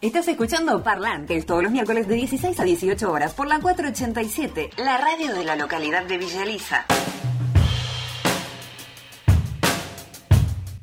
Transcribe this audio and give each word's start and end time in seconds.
Estás 0.00 0.28
escuchando 0.28 0.82
Parlantes 0.82 1.46
todos 1.46 1.62
los 1.62 1.72
miércoles 1.72 2.08
de 2.08 2.16
16 2.16 2.58
a 2.58 2.64
18 2.64 3.10
horas 3.10 3.32
por 3.32 3.46
la 3.46 3.60
487, 3.60 4.70
la 4.76 4.98
radio 4.98 5.32
de 5.32 5.44
la 5.44 5.56
localidad 5.56 6.04
de 6.04 6.18
Villa 6.18 6.42
Elisa. 6.42 6.84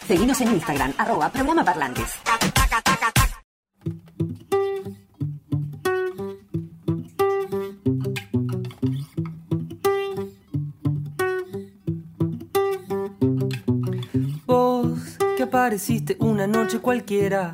Seguimos 0.07 0.39
en 0.41 0.49
Instagram, 0.49 0.93
arroba 0.97 1.29
programa 1.29 1.63
parlantes. 1.63 2.19
Vos 14.45 15.17
que 15.37 15.43
apareciste 15.43 16.17
una 16.19 16.47
noche 16.47 16.79
cualquiera 16.79 17.53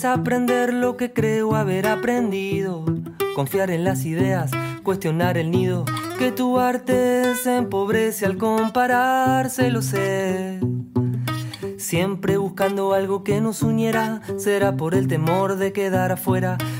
Desaprender 0.00 0.72
lo 0.72 0.96
que 0.96 1.12
creo 1.12 1.54
haber 1.54 1.86
aprendido. 1.86 2.86
Confiar 3.34 3.70
en 3.70 3.84
las 3.84 4.06
ideas, 4.06 4.50
cuestionar 4.82 5.36
el 5.36 5.50
nido. 5.50 5.84
Que 6.18 6.32
tu 6.32 6.58
arte 6.58 7.34
se 7.34 7.58
empobrece 7.58 8.24
al 8.24 8.38
compararse, 8.38 9.70
lo 9.70 9.82
sé. 9.82 10.58
Siempre 11.76 12.38
buscando 12.38 12.94
algo 12.94 13.24
que 13.24 13.42
nos 13.42 13.62
uniera, 13.62 14.22
será 14.38 14.74
por 14.74 14.94
el 14.94 15.06
temor 15.06 15.56
de 15.56 15.74
quedar 15.74 16.12
afuera. 16.12 16.56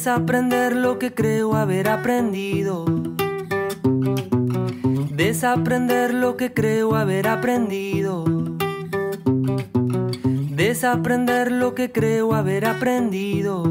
Desaprender 0.00 0.74
lo 0.74 0.98
que 0.98 1.12
creo 1.12 1.54
haber 1.54 1.86
aprendido. 1.90 2.86
Desaprender 5.10 6.14
lo 6.14 6.38
que 6.38 6.54
creo 6.54 6.94
haber 6.94 7.28
aprendido. 7.28 8.24
Desaprender 10.56 11.52
lo 11.52 11.74
que 11.74 11.92
creo 11.92 12.32
haber 12.32 12.64
aprendido. 12.64 13.62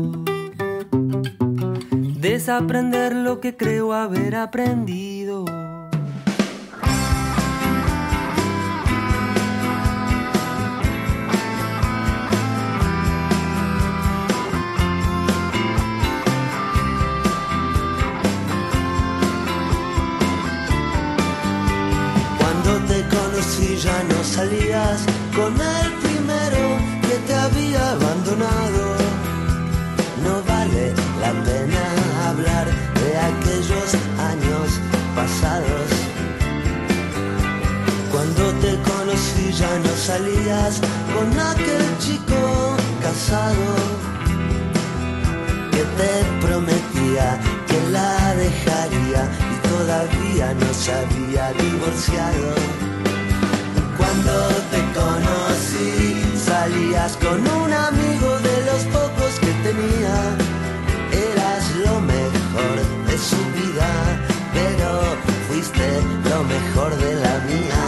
Desaprender 2.22 3.16
lo 3.16 3.40
que 3.40 3.58
creo 3.58 3.94
haber 3.94 4.36
aprendido. 4.36 5.19
Salías 24.40 25.02
con 25.36 25.54
el 25.54 25.88
primero 26.06 26.64
que 27.06 27.16
te 27.28 27.36
había 27.36 27.92
abandonado. 27.92 28.84
No 30.26 30.36
vale 30.48 30.94
la 31.24 31.32
pena 31.48 31.84
hablar 32.30 32.66
de 33.02 33.12
aquellos 33.32 33.90
años 34.32 34.68
pasados. 35.18 35.88
Cuando 38.14 38.44
te 38.64 38.72
conocí 38.92 39.46
ya 39.62 39.74
no 39.86 39.94
salías 40.10 40.74
con 41.14 41.28
aquel 41.52 41.86
chico 42.06 42.42
casado 43.06 43.70
que 45.74 45.84
te 46.00 46.14
prometía 46.46 47.28
que 47.68 47.80
la 47.92 48.36
dejaría 48.46 49.22
y 49.54 49.56
todavía 49.68 50.54
no 50.62 50.70
se 50.82 50.94
había 50.94 51.52
divorciado. 51.62 52.79
Cuando 54.10 54.48
te 54.72 54.82
conocí 55.00 56.16
salías 56.36 57.16
con 57.18 57.40
un 57.62 57.72
amigo 57.72 58.40
de 58.40 58.66
los 58.66 58.82
pocos 58.86 59.34
que 59.40 59.52
tenía. 59.68 60.16
Eras 61.12 61.76
lo 61.86 62.02
mejor 62.02 62.76
de 63.06 63.18
su 63.20 63.38
vida, 63.60 63.90
pero 64.52 64.90
fuiste 65.48 66.02
lo 66.28 66.44
mejor 66.44 66.98
de 66.98 67.16
la 67.24 67.38
mía. 67.50 67.79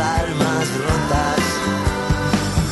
Almas 0.00 0.68
rotas. 0.86 1.42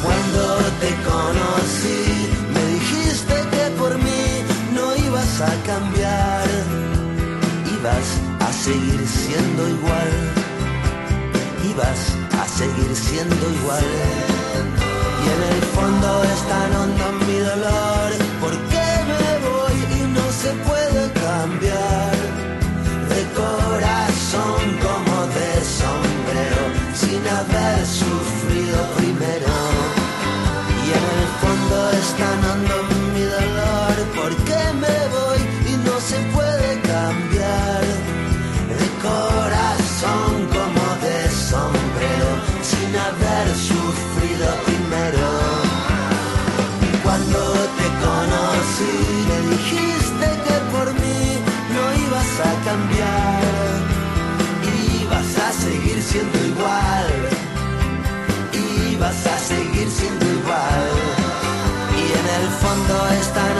Cuando 0.02 0.42
te 0.80 0.90
conocí, 1.10 2.28
me 2.54 2.64
dijiste 2.74 3.34
que 3.52 3.70
por 3.78 3.96
mí 3.98 4.44
no 4.74 4.96
ibas 4.96 5.40
a 5.40 5.52
cambiar, 5.66 6.48
ibas 7.78 8.08
a 8.40 8.52
seguir 8.52 9.06
siendo 9.06 9.68
igual, 9.68 10.10
ibas 11.70 12.00
a 12.40 12.48
seguir 12.48 12.96
siendo 12.96 13.50
igual. 13.60 14.41
El 15.50 15.62
fondo 15.74 16.22
es 16.24 16.40
tan 16.48 16.70
hondo 16.76 17.04
mi 17.26 17.38
dolor, 17.50 18.01
siendo 56.12 56.38
igual, 56.44 57.06
ibas 58.92 59.26
a 59.26 59.38
seguir 59.38 59.88
siendo 59.90 60.26
igual. 60.40 60.84
Y 61.96 62.04
en 62.20 62.26
el 62.38 62.48
fondo 62.62 62.94
es 63.18 63.32
tan 63.32 63.52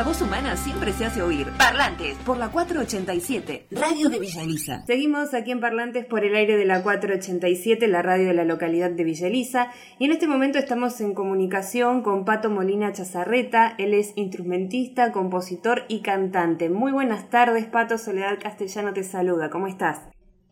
La 0.00 0.06
voz 0.06 0.22
humana 0.22 0.56
siempre 0.56 0.94
se 0.94 1.04
hace 1.04 1.20
oír. 1.20 1.52
Parlantes 1.58 2.16
por 2.24 2.38
la 2.38 2.50
487, 2.50 3.66
Radio 3.70 4.08
de 4.08 4.18
Villa 4.18 4.42
Elisa. 4.44 4.82
Seguimos 4.86 5.34
aquí 5.34 5.50
en 5.50 5.60
Parlantes 5.60 6.06
por 6.06 6.24
el 6.24 6.34
aire 6.36 6.56
de 6.56 6.64
la 6.64 6.82
487, 6.82 7.86
la 7.86 8.00
radio 8.00 8.28
de 8.28 8.32
la 8.32 8.44
localidad 8.44 8.88
de 8.88 9.04
Villa 9.04 9.26
Elisa. 9.26 9.74
Y 9.98 10.06
en 10.06 10.12
este 10.12 10.26
momento 10.26 10.58
estamos 10.58 10.98
en 11.02 11.12
comunicación 11.12 12.02
con 12.02 12.24
Pato 12.24 12.48
Molina 12.48 12.94
Chazarreta. 12.94 13.74
Él 13.76 13.92
es 13.92 14.14
instrumentista, 14.16 15.12
compositor 15.12 15.84
y 15.88 16.00
cantante. 16.00 16.70
Muy 16.70 16.92
buenas 16.92 17.28
tardes, 17.28 17.66
Pato. 17.66 17.98
Soledad 17.98 18.38
Castellano 18.42 18.94
te 18.94 19.04
saluda. 19.04 19.50
¿Cómo 19.50 19.66
estás? 19.66 19.98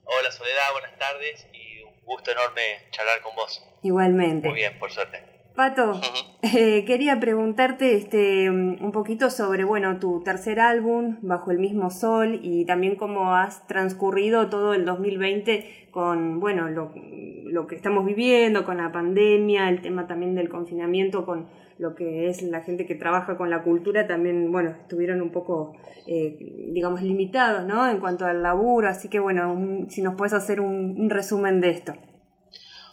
Hola 0.04 0.30
Soledad, 0.30 0.72
buenas 0.72 0.98
tardes 0.98 1.46
y 1.54 1.84
un 1.84 1.94
gusto 2.04 2.32
enorme 2.32 2.60
charlar 2.90 3.22
con 3.22 3.34
vos. 3.34 3.64
Igualmente. 3.82 4.46
Muy 4.46 4.58
bien, 4.58 4.78
por 4.78 4.92
suerte. 4.92 5.27
Pato, 5.58 6.00
eh, 6.42 6.84
quería 6.86 7.18
preguntarte 7.18 7.96
este, 7.96 8.48
un 8.48 8.92
poquito 8.92 9.28
sobre 9.28 9.64
bueno, 9.64 9.98
tu 9.98 10.20
tercer 10.22 10.60
álbum, 10.60 11.16
Bajo 11.20 11.50
el 11.50 11.58
mismo 11.58 11.90
sol, 11.90 12.38
y 12.44 12.64
también 12.64 12.94
cómo 12.94 13.34
has 13.34 13.66
transcurrido 13.66 14.48
todo 14.50 14.72
el 14.72 14.84
2020 14.84 15.88
con 15.90 16.38
bueno, 16.38 16.68
lo, 16.68 16.92
lo 16.94 17.66
que 17.66 17.74
estamos 17.74 18.06
viviendo, 18.06 18.64
con 18.64 18.76
la 18.76 18.92
pandemia, 18.92 19.68
el 19.68 19.82
tema 19.82 20.06
también 20.06 20.36
del 20.36 20.48
confinamiento, 20.48 21.26
con 21.26 21.48
lo 21.78 21.96
que 21.96 22.28
es 22.28 22.40
la 22.42 22.60
gente 22.60 22.86
que 22.86 22.94
trabaja 22.94 23.36
con 23.36 23.50
la 23.50 23.64
cultura, 23.64 24.06
también 24.06 24.52
bueno, 24.52 24.70
estuvieron 24.70 25.20
un 25.20 25.32
poco, 25.32 25.72
eh, 26.06 26.36
digamos, 26.72 27.02
limitados 27.02 27.64
¿no? 27.66 27.90
en 27.90 27.98
cuanto 27.98 28.26
al 28.26 28.44
laburo, 28.44 28.88
así 28.88 29.08
que 29.08 29.18
bueno, 29.18 29.52
un- 29.52 29.90
si 29.90 30.02
nos 30.02 30.14
puedes 30.14 30.34
hacer 30.34 30.60
un, 30.60 30.94
un 31.00 31.10
resumen 31.10 31.60
de 31.60 31.70
esto. 31.70 31.94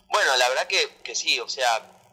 Bueno, 0.09 0.31
la 0.39 0.49
verdad 0.49 0.63
que, 0.67 0.77
que 1.03 1.13
sí, 1.13 1.39
o 1.39 1.47
sea, 1.47 1.67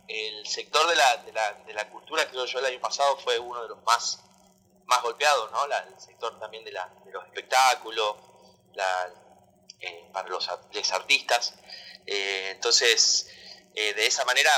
el 0.09 0.47
sector 0.47 0.87
de 0.89 0.97
la, 0.97 1.17
de, 1.19 1.33
la, 1.33 1.53
de 1.67 1.73
la 1.75 1.89
cultura, 1.91 2.29
creo 2.29 2.45
yo, 2.45 2.59
el 2.59 2.67
año 2.67 2.81
pasado 2.81 3.17
fue 3.19 3.39
uno 3.39 3.63
de 3.63 3.69
los 3.69 3.83
más, 3.85 4.21
más 4.87 5.03
golpeados, 5.03 5.51
¿no? 5.53 5.67
La- 5.67 5.79
el 5.81 5.99
sector 6.01 6.39
también 6.39 6.65
de, 6.65 6.73
la, 6.73 6.89
de 7.05 7.13
los 7.13 7.25
espectáculos, 7.25 8.17
la, 8.75 9.13
eh, 9.81 10.09
para 10.13 10.29
los, 10.29 10.49
les 10.73 10.93
artistas. 10.93 11.55
Eh, 12.07 12.51
entonces, 12.51 13.31
eh, 13.75 13.95
de 13.95 14.07
esa 14.07 14.25
manera, 14.25 14.51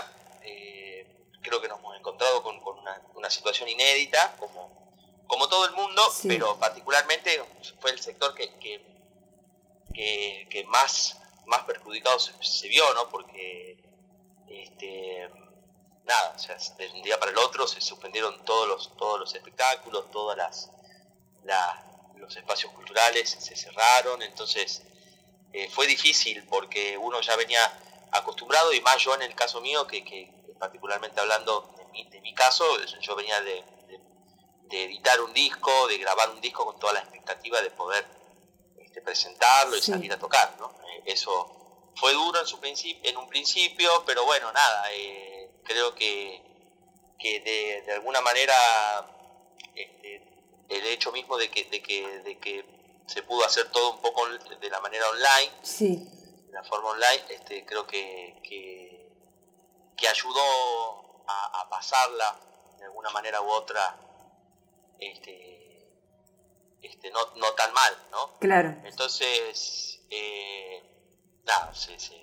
eh, 0.43 1.07
creo 1.43 1.61
que 1.61 1.69
nos 1.69 1.79
hemos 1.79 1.97
encontrado 1.97 2.43
con, 2.43 2.61
con 2.63 2.79
una, 2.79 3.01
una 3.15 3.31
situación 3.31 3.69
inédita, 3.69 4.35
como, 4.39 5.25
como 5.27 5.49
todo 5.49 5.67
el 5.67 5.73
mundo, 5.73 6.03
Sí. 6.11 6.29
pero 6.29 6.59
particularmente 6.59 7.43
fue 7.81 7.91
el 7.91 8.01
sector 8.01 8.35
que, 8.35 8.55
que, 8.59 8.85
que, 9.95 10.49
que 10.51 10.65
más, 10.65 11.19
más 11.47 11.63
perjudicado 11.65 12.19
se, 12.19 12.33
se 12.43 12.69
vio, 12.69 12.93
¿no? 12.95 13.09
Porque, 13.11 13.79
este, 14.49 15.29
nada, 16.05 16.33
o 16.35 16.39
sea, 16.39 16.57
de 16.79 16.89
un 16.91 17.03
día 17.03 17.19
para 17.19 17.33
el 17.33 17.39
otro 17.39 17.67
se 17.67 17.81
suspendieron 17.81 18.45
todos 18.45 18.69
los, 18.69 18.97
todos 18.97 19.19
los 19.21 19.35
espectáculos, 19.35 20.11
todas 20.11 20.37
las, 20.37 20.71
la- 21.45 21.81
los 22.17 22.35
espacios 22.37 22.73
culturales 22.73 23.29
se 23.31 23.55
cerraron, 23.57 24.23
entonces 24.23 24.83
eh, 25.53 25.69
fue 25.71 25.87
difícil 25.87 26.45
porque 26.49 26.97
uno 26.97 27.21
ya 27.21 27.37
venía 27.37 27.61
acostumbrado 28.13 28.73
y 28.73 28.81
más 28.81 28.99
yo 29.03 29.15
en 29.15 29.23
el 29.23 29.35
caso 29.35 29.61
mío, 29.61 29.87
que, 29.87 30.05
que 30.05 30.33
particularmente 30.59 31.21
hablando 31.21 31.75
de 31.77 31.85
mi, 31.87 32.05
de 32.09 32.21
mi 32.21 32.33
caso, 32.35 32.65
yo 33.01 33.15
venía 33.17 33.41
de, 33.43 33.63
de, 34.69 34.85
editar 34.85 35.21
un 35.21 35.33
disco, 35.33 35.87
de 35.89 35.99
grabar 35.99 36.31
un 36.31 36.41
disco 36.41 36.65
con 36.65 36.79
toda 36.79 36.95
la 36.95 37.01
expectativa 37.01 37.61
de 37.61 37.71
poder 37.71 38.05
este, 38.79 39.01
presentarlo 39.03 39.77
y 39.77 39.83
salir 39.83 40.13
a 40.13 40.19
tocar, 40.19 40.57
¿no? 40.59 40.73
Eso 41.05 41.64
fue 41.97 42.13
duro 42.13 42.41
en, 42.41 42.47
su 42.47 42.59
en 42.63 43.17
un 43.17 43.29
principio, 43.29 44.05
pero 44.07 44.25
bueno, 44.25 44.53
nada, 44.53 44.93
eh, 44.93 45.51
creo 45.65 45.95
que, 45.95 46.43
que 47.19 47.41
de, 47.41 47.83
de 47.83 47.93
alguna 47.93 48.21
manera 48.21 48.55
este, 49.75 50.23
el 50.69 50.87
hecho 50.87 51.13
mismo 51.13 51.37
de 51.37 51.51
que, 51.51 51.65
de 51.65 51.83
que, 51.83 52.07
de 52.21 52.39
que 52.39 52.65
se 53.07 53.23
pudo 53.23 53.45
hacer 53.45 53.71
todo 53.71 53.93
un 53.93 54.01
poco 54.01 54.27
de 54.29 54.71
la 54.71 54.81
manera 54.81 55.09
online, 55.09 55.53
sí. 55.63 56.09
la 56.51 56.63
forma 56.65 56.91
online, 56.91 57.25
este, 57.31 57.65
creo 57.67 57.87
que, 57.87 58.41
que, 58.43 59.09
que 59.97 60.09
ayudó 60.09 61.25
a, 61.27 61.61
a, 61.61 61.69
pasarla 61.69 62.41
de 62.79 62.85
alguna 62.85 63.11
manera 63.11 63.41
u 63.41 63.49
otra 63.49 63.99
este, 64.99 65.55
este, 66.83 67.11
no, 67.11 67.21
no 67.37 67.53
tan 67.55 67.73
mal, 67.73 67.97
¿no? 68.11 68.39
Claro. 68.39 68.75
Entonces, 68.85 70.01
eh, 70.11 70.83
nada, 71.45 71.75
se, 71.75 71.99
se, 71.99 72.17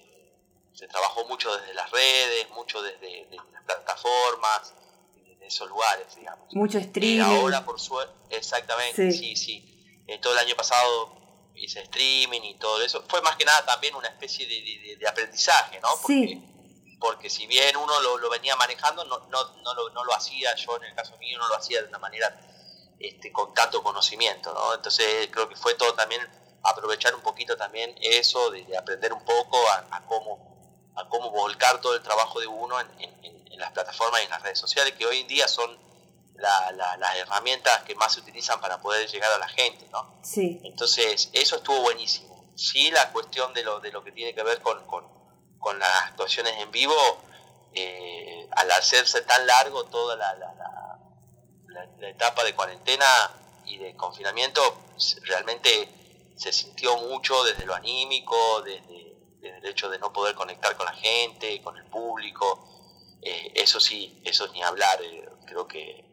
se, 0.73 0.87
trabajó 0.87 1.25
mucho 1.25 1.55
desde 1.57 1.73
las 1.73 1.89
redes, 1.91 2.49
mucho 2.51 2.81
desde, 2.81 3.25
desde 3.29 3.35
las 3.51 3.63
plataformas, 3.63 4.73
desde 5.15 5.45
esos 5.47 5.69
lugares, 5.69 6.15
digamos. 6.15 6.53
Mucho 6.53 6.77
Y 6.79 6.81
streaming. 6.81 7.19
ahora, 7.21 7.63
por 7.65 7.79
suerte, 7.79 8.13
exactamente, 8.35 9.11
sí, 9.11 9.35
Sí. 9.35 9.35
sí. 9.35 10.03
Eh, 10.07 10.19
todo 10.19 10.33
el 10.33 10.39
año 10.39 10.55
pasado 10.55 11.17
hice 11.55 11.81
streaming 11.81 12.41
y 12.41 12.55
todo 12.55 12.81
eso. 12.81 13.03
Fue 13.07 13.21
más 13.21 13.35
que 13.35 13.45
nada 13.45 13.63
también 13.65 13.95
una 13.95 14.07
especie 14.07 14.45
de, 14.47 14.61
de- 14.61 14.95
de 14.97 15.07
aprendizaje, 15.07 15.79
¿no? 15.79 15.89
Porque, 16.01 16.13
Sí. 16.27 16.97
porque 16.99 17.29
si 17.29 17.45
bien 17.47 17.75
uno 17.77 17.99
lo, 18.01 18.17
lo 18.17 18.29
venía 18.29 18.55
manejando, 18.55 19.03
no, 19.05 19.19
no, 19.29 19.55
no, 19.57 19.73
lo, 19.75 19.89
no 19.91 20.03
lo 20.03 20.13
hacía, 20.13 20.55
yo 20.55 20.75
en 20.77 20.85
el 20.85 20.95
caso 20.95 21.15
mío 21.17 21.37
no 21.37 21.47
lo 21.47 21.55
hacía 21.55 21.81
de 21.81 21.87
una 21.89 21.99
manera 21.99 22.47
este, 22.99 23.31
con 23.31 23.53
tanto 23.53 23.81
conocimiento, 23.83 24.53
¿no? 24.53 24.73
Entonces 24.75 25.27
creo 25.31 25.47
que 25.49 25.55
fue 25.55 25.73
todo 25.75 25.93
también 25.93 26.21
aprovechar 26.63 27.13
un 27.15 27.21
poquito 27.21 27.55
también 27.57 27.95
eso, 28.01 28.51
de, 28.51 28.63
de 28.65 28.77
aprender 28.77 29.11
un 29.13 29.23
poco 29.23 29.57
a, 29.69 29.87
a 29.97 30.05
cómo, 30.05 30.91
a 30.95 31.07
cómo 31.09 31.31
volcar 31.31 31.79
todo 31.81 31.95
el 31.95 32.01
trabajo 32.03 32.39
de 32.39 32.47
uno 32.47 32.79
en, 32.79 32.87
en- 32.99 33.25
en- 33.25 33.51
en 33.53 33.59
las 33.59 33.71
plataformas 33.71 34.21
y 34.21 34.25
en 34.25 34.29
las 34.31 34.41
redes 34.43 34.59
sociales, 34.59 34.93
que 34.97 35.05
hoy 35.05 35.19
en 35.21 35.27
día 35.27 35.47
son 35.47 35.77
la- 36.35 36.71
la- 36.71 36.97
las 36.97 37.15
herramientas 37.17 37.83
que 37.83 37.95
más 37.95 38.13
se 38.13 38.19
utilizan 38.21 38.59
para 38.61 38.79
poder 38.81 39.07
llegar 39.09 39.31
a 39.31 39.37
la 39.37 39.47
gente, 39.49 39.87
¿no? 39.91 40.19
Sí, 40.23 40.59
Entonces, 40.63 41.29
eso 41.33 41.57
estuvo 41.57 41.81
buenísimo. 41.81 42.51
Sí, 42.55 42.91
la 42.91 43.11
cuestión 43.11 43.53
de 43.53 43.63
lo, 43.63 43.79
de 43.79 43.91
lo 43.91 44.03
que 44.03 44.11
tiene 44.11 44.33
que 44.35 44.43
ver 44.43 44.61
con, 44.61 44.85
con, 44.87 45.07
con 45.59 45.77
las 45.79 46.03
actuaciones 46.03 46.53
en 46.57 46.71
vivo, 46.71 46.95
eh, 47.73 48.47
al 48.51 48.69
hacerse 48.71 49.21
tan 49.21 49.45
largo 49.47 49.85
toda 49.85 50.15
la, 50.15 50.33
la, 50.35 50.53
la- 50.53 50.99
la- 51.67 51.85
la 51.99 52.09
etapa 52.09 52.43
de 52.43 52.53
cuarentena 52.55 53.05
y 53.65 53.77
de 53.77 53.95
confinamiento, 53.95 54.61
realmente 55.23 55.87
se 56.35 56.51
sintió 56.53 56.97
mucho 56.97 57.43
desde 57.43 57.65
lo 57.65 57.73
anímico, 57.75 58.61
desde, 58.61 59.15
desde 59.39 59.57
el 59.59 59.65
hecho 59.65 59.89
de 59.89 59.99
no 59.99 60.11
poder 60.13 60.35
conectar 60.35 60.75
con 60.77 60.85
la 60.85 60.93
gente, 60.93 61.61
con 61.61 61.77
el 61.77 61.85
público. 61.85 62.67
Eh, 63.21 63.51
eso 63.55 63.79
sí, 63.79 64.19
eso 64.25 64.47
ni 64.49 64.61
hablar, 64.63 65.01
eh, 65.03 65.29
creo 65.45 65.67
que, 65.67 66.05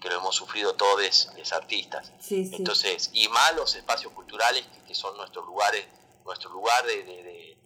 que 0.00 0.08
lo 0.08 0.16
hemos 0.16 0.34
sufrido 0.34 0.74
todos 0.74 1.28
los 1.36 1.52
artistas. 1.52 2.12
sí, 2.20 2.44
sí. 2.46 2.56
Entonces, 2.56 3.10
y 3.12 3.28
más 3.28 3.54
los 3.54 3.74
espacios 3.74 4.12
culturales 4.12 4.64
que, 4.66 4.82
que 4.84 4.94
son 4.94 5.16
nuestros 5.16 5.46
lugares, 5.46 5.86
nuestro 6.24 6.50
lugar 6.50 6.84
de, 6.86 7.02
de, 7.04 7.22
de- 7.22 7.58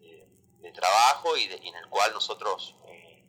de- 0.00 0.28
de 0.60 0.72
trabajo 0.72 1.36
y, 1.36 1.44
en 1.44 1.74
el 1.76 1.86
cual 1.88 2.12
nosotros 2.12 2.74
eh, 2.88 3.24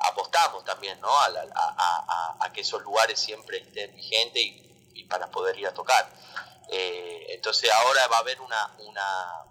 apostamos 0.00 0.64
también, 0.64 1.00
¿no? 1.00 1.16
A, 1.20 1.28
la- 1.28 1.42
a- 1.42 1.74
a- 1.78 2.04
a- 2.40 2.44
a 2.46 2.52
que 2.52 2.62
esos 2.62 2.82
lugares 2.82 3.18
siempre 3.20 3.58
estén 3.58 3.94
vigentes 3.94 4.42
y, 4.42 4.90
y 4.94 5.04
para 5.04 5.30
poder 5.30 5.56
ir 5.58 5.66
a 5.68 5.74
tocar. 5.74 6.10
Eh, 6.68 7.26
entonces 7.30 7.70
ahora 7.70 8.06
va 8.08 8.16
a 8.16 8.20
haber 8.20 8.40
una, 8.40 8.74
una, 8.78 9.44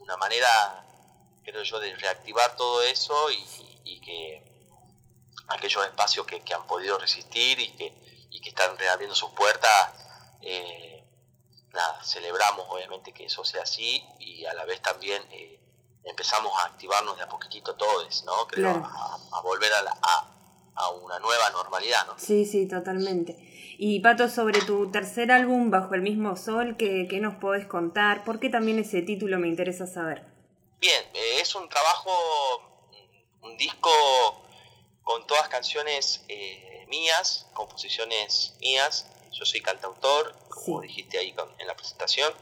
una- 0.00 0.16
manera, 0.16 0.84
creo 1.44 1.62
yo, 1.62 1.78
de 1.80 1.94
reactivar 1.96 2.56
todo 2.56 2.82
eso 2.82 3.30
y, 3.30 3.34
y- 3.36 3.80
y 3.84 4.00
que 4.00 4.42
aquellos 5.48 5.84
espacios 5.84 6.26
que, 6.26 6.40
que 6.42 6.54
han 6.54 6.66
podido 6.66 6.98
resistir 6.98 7.58
y 7.60 7.70
que, 7.76 8.26
y 8.30 8.40
que 8.40 8.48
están 8.48 8.76
reabriendo 8.78 9.14
sus 9.14 9.30
puertas, 9.30 9.92
eh, 10.42 11.04
nada, 11.72 12.02
celebramos 12.04 12.66
obviamente 12.68 13.12
que 13.12 13.26
eso 13.26 13.44
sea 13.44 13.62
así 13.62 14.02
y 14.18 14.44
a 14.46 14.54
la 14.54 14.64
vez 14.64 14.80
también 14.82 15.22
eh, 15.30 15.60
empezamos 16.04 16.52
a 16.58 16.64
activarnos 16.66 17.16
de 17.16 17.22
a 17.24 17.28
poquitito 17.28 17.74
todos, 17.74 18.24
¿no? 18.24 18.46
Creo, 18.48 18.72
Claro. 18.72 18.86
a, 18.86 19.18
a 19.38 19.40
volver 19.42 19.72
a, 19.72 19.82
la- 19.82 19.98
a, 20.02 20.32
a 20.76 20.90
una 20.90 21.18
nueva 21.18 21.50
normalidad, 21.50 22.06
¿no? 22.06 22.18
Sí, 22.18 22.44
sí, 22.44 22.66
totalmente. 22.66 23.32
Y 23.78 24.00
Pato, 24.00 24.28
sobre 24.28 24.60
tu 24.60 24.90
tercer 24.90 25.30
álbum, 25.30 25.70
Bajo 25.70 25.94
el 25.94 26.00
mismo 26.02 26.34
sol, 26.36 26.76
¿qué, 26.78 27.06
qué 27.08 27.20
nos 27.20 27.34
podés 27.36 27.66
contar? 27.66 28.24
¿Por 28.24 28.40
qué 28.40 28.48
también 28.48 28.78
ese 28.78 29.02
título 29.02 29.38
me 29.38 29.48
interesa 29.48 29.86
saber? 29.86 30.24
Bien, 30.80 31.02
eh, 31.14 31.40
es 31.40 31.54
un 31.54 31.68
trabajo, 31.68 32.10
un 33.42 33.56
disco 33.56 33.90
con 35.02 35.26
todas 35.26 35.48
canciones 35.48 36.24
eh, 36.28 36.84
mías, 36.88 37.48
composiciones 37.54 38.56
mías. 38.60 39.10
Yo 39.32 39.44
soy 39.44 39.60
cantautor, 39.60 40.34
como 40.48 40.80
Sí. 40.82 40.88
dijiste 40.88 41.18
ahí 41.18 41.32
con- 41.32 41.50
en 41.58 41.66
la 41.66 41.74
presentación. 41.76 42.32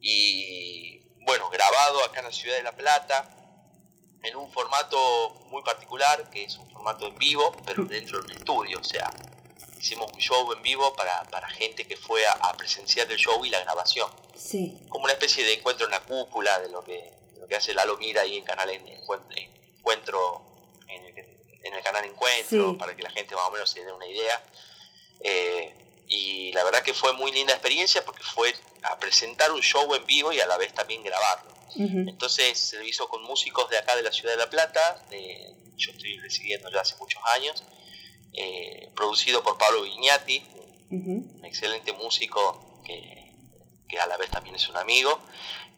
Y 0.00 1.00
bueno, 1.24 1.50
grabado 1.50 2.04
acá 2.04 2.20
en 2.20 2.26
la 2.26 2.32
ciudad 2.32 2.56
de 2.56 2.62
La 2.62 2.72
Plata, 2.76 3.34
en 4.22 4.36
un 4.36 4.50
formato 4.50 4.96
muy 5.50 5.62
particular, 5.62 6.30
que 6.30 6.44
es 6.44 6.56
un 6.56 6.70
formato 6.70 7.06
en 7.08 7.16
vivo, 7.18 7.52
pero 7.66 7.84
dentro 7.84 8.20
de 8.20 8.26
un 8.26 8.38
estudio. 8.38 8.78
O 8.80 8.84
sea, 8.84 9.10
hicimos 9.78 10.10
un 10.12 10.18
show 10.20 10.52
en 10.52 10.62
vivo 10.62 10.94
para, 10.94 11.22
para 11.24 11.48
gente 11.48 11.86
que 11.86 11.96
fue 11.96 12.26
a, 12.26 12.32
a 12.32 12.56
presenciar 12.56 13.10
el 13.10 13.16
show 13.18 13.44
y 13.44 13.50
la 13.50 13.60
grabación. 13.60 14.10
Sí, 14.36 14.78
como 14.88 15.04
una 15.04 15.12
especie 15.14 15.44
de 15.44 15.54
encuentro 15.54 15.86
en 15.86 15.90
la 15.92 16.00
cúpula 16.00 16.58
de 16.60 16.68
lo 16.70 16.82
que, 16.84 17.12
de 17.34 17.40
lo 17.40 17.46
que 17.48 17.56
hace 17.56 17.74
Lalo 17.74 17.96
Mira 17.98 18.22
ahí 18.22 18.36
en 18.36 18.44
canal 18.44 18.68
en, 18.70 18.86
en 18.86 18.98
encuentro 19.78 20.44
en 20.88 21.04
el, 21.04 21.18
en 21.64 21.74
el 21.74 21.82
canal 21.82 22.04
encuentro 22.04 22.70
Sí. 22.72 22.76
para 22.78 22.94
que 22.96 23.02
la 23.02 23.10
gente 23.10 23.34
más 23.34 23.48
o 23.48 23.50
menos 23.50 23.68
se 23.70 23.84
dé 23.84 23.92
una 23.92 24.06
idea. 24.06 24.42
Eh, 25.20 25.74
y 26.06 26.52
la 26.52 26.64
verdad 26.64 26.82
que 26.82 26.94
fue 26.94 27.12
muy 27.12 27.32
linda 27.32 27.52
experiencia 27.52 28.04
porque 28.04 28.22
fue 28.22 28.54
a 28.82 28.98
presentar 28.98 29.50
un 29.52 29.60
show 29.60 29.92
en 29.94 30.06
vivo 30.06 30.32
y 30.32 30.40
a 30.40 30.46
la 30.46 30.56
vez 30.56 30.72
también 30.72 31.02
grabarlo. 31.02 31.50
Ujú, 31.74 32.08
entonces 32.08 32.58
se 32.58 32.76
lo 32.78 32.82
hizo 32.84 33.08
con 33.08 33.22
músicos 33.24 33.68
de 33.68 33.76
acá 33.78 33.94
de 33.94 34.02
la 34.02 34.10
ciudad 34.12 34.32
de 34.32 34.38
La 34.38 34.48
Plata 34.48 35.04
de- 35.10 35.54
yo 35.76 35.92
estoy 35.92 36.18
residiendo 36.18 36.70
ya 36.70 36.80
hace 36.80 36.96
muchos 36.96 37.22
años 37.36 37.62
eh, 38.32 38.90
producido 38.94 39.42
por 39.42 39.56
Pablo 39.58 39.82
Vignati 39.82 40.44
un 40.90 41.44
excelente 41.44 41.92
músico 41.92 42.80
que, 42.84 43.34
que 43.88 44.00
a 44.00 44.06
la 44.06 44.16
vez 44.16 44.30
también 44.30 44.54
es 44.56 44.68
un 44.68 44.76
amigo. 44.78 45.20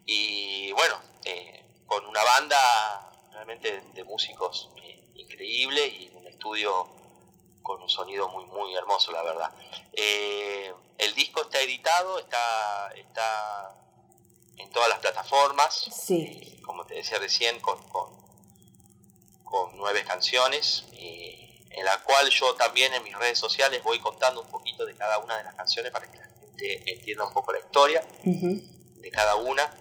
Y 0.07 0.71
bueno, 0.73 1.01
eh, 1.25 1.65
con 1.87 2.07
una 2.07 2.23
banda 2.23 3.29
realmente 3.33 3.83
de 3.93 4.05
músicos 4.05 4.71
eh, 4.83 5.11
increíble 5.15 5.87
y 5.87 6.11
un 6.15 6.27
estudio 6.29 6.89
con 7.63 7.83
un 7.83 7.89
sonido 7.89 8.29
muy, 8.29 8.45
muy 8.47 8.75
hermoso, 8.75 9.11
la 9.13 9.23
verdad. 9.23 9.53
Eh, 9.93 10.73
el 10.99 11.15
disco 11.15 11.43
está 11.43 11.61
editado, 11.61 12.19
está, 12.19 12.93
está 12.95 13.75
en 14.59 14.71
todas 14.71 14.89
las 14.91 14.99
plataformas. 15.01 15.75
Sí. 15.93 16.61
como 16.65 16.85
te 16.87 16.95
decía 16.95 17.19
recién, 17.19 17.59
con, 17.61 17.83
con, 17.89 18.11
con 19.45 19.77
nueve 19.77 20.05
canciones. 20.05 20.85
eh, 20.93 21.40
en 21.71 21.85
la 21.85 22.03
cual 22.03 22.29
yo 22.31 22.55
también 22.55 22.93
en 22.95 23.03
mis 23.05 23.17
redes 23.17 23.39
sociales 23.39 23.83
voy 23.83 23.99
contando 24.01 24.43
un 24.43 24.49
poquito 24.49 24.85
de 24.85 24.95
cada 24.97 25.19
una 25.19 25.37
de 25.39 25.45
las 25.45 25.55
canciones 25.55 25.91
para 25.93 26.11
que 26.11 26.19
la 26.19 26.25
gente 26.27 26.93
entienda 26.93 27.25
un 27.25 27.33
poco 27.33 27.53
la 27.53 27.61
historia 27.61 28.05
de 28.97 29.11
cada 29.11 29.37
una. 29.37 29.73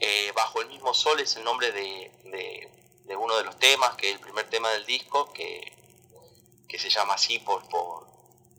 Eh, 0.00 0.32
Bajo 0.34 0.60
el 0.60 0.68
mismo 0.68 0.92
sol 0.94 1.20
es 1.20 1.36
el 1.36 1.44
nombre 1.44 1.70
de, 1.72 2.10
de- 2.24 2.68
de 3.04 3.16
uno 3.16 3.36
de 3.36 3.44
los 3.44 3.58
temas, 3.58 3.94
que 3.96 4.08
es 4.08 4.14
el 4.14 4.20
primer 4.20 4.48
tema 4.48 4.70
del 4.70 4.86
disco, 4.86 5.32
que, 5.32 5.76
que 6.68 6.78
se 6.78 6.88
llama 6.88 7.14
así 7.14 7.38
por, 7.40 7.68
por, 7.68 8.06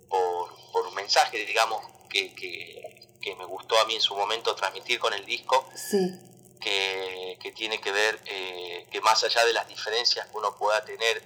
por, 0.10 0.72
por 0.72 0.86
un 0.88 0.94
mensaje, 0.94 1.46
digamos, 1.46 1.82
que, 2.10 2.36
que, 2.36 3.10
que 3.22 3.36
me 3.36 3.46
gustó 3.46 3.80
a 3.80 3.86
mí 3.86 3.96
en 3.96 4.02
su 4.02 4.16
momento 4.16 4.54
transmitir 4.56 5.00
con 5.00 5.14
el 5.14 5.26
disco, 5.26 5.68
Sí, 5.76 5.98
que, 6.60 7.38
que 7.42 7.52
tiene 7.54 7.80
que 7.82 7.92
ver 7.92 8.20
eh, 8.26 8.86
que 8.92 9.02
más 9.02 9.24
allá 9.24 9.44
de 9.46 9.54
las 9.54 9.68
diferencias 9.68 10.28
que 10.28 10.38
uno 10.38 10.56
pueda 10.58 10.84
tener 10.86 11.22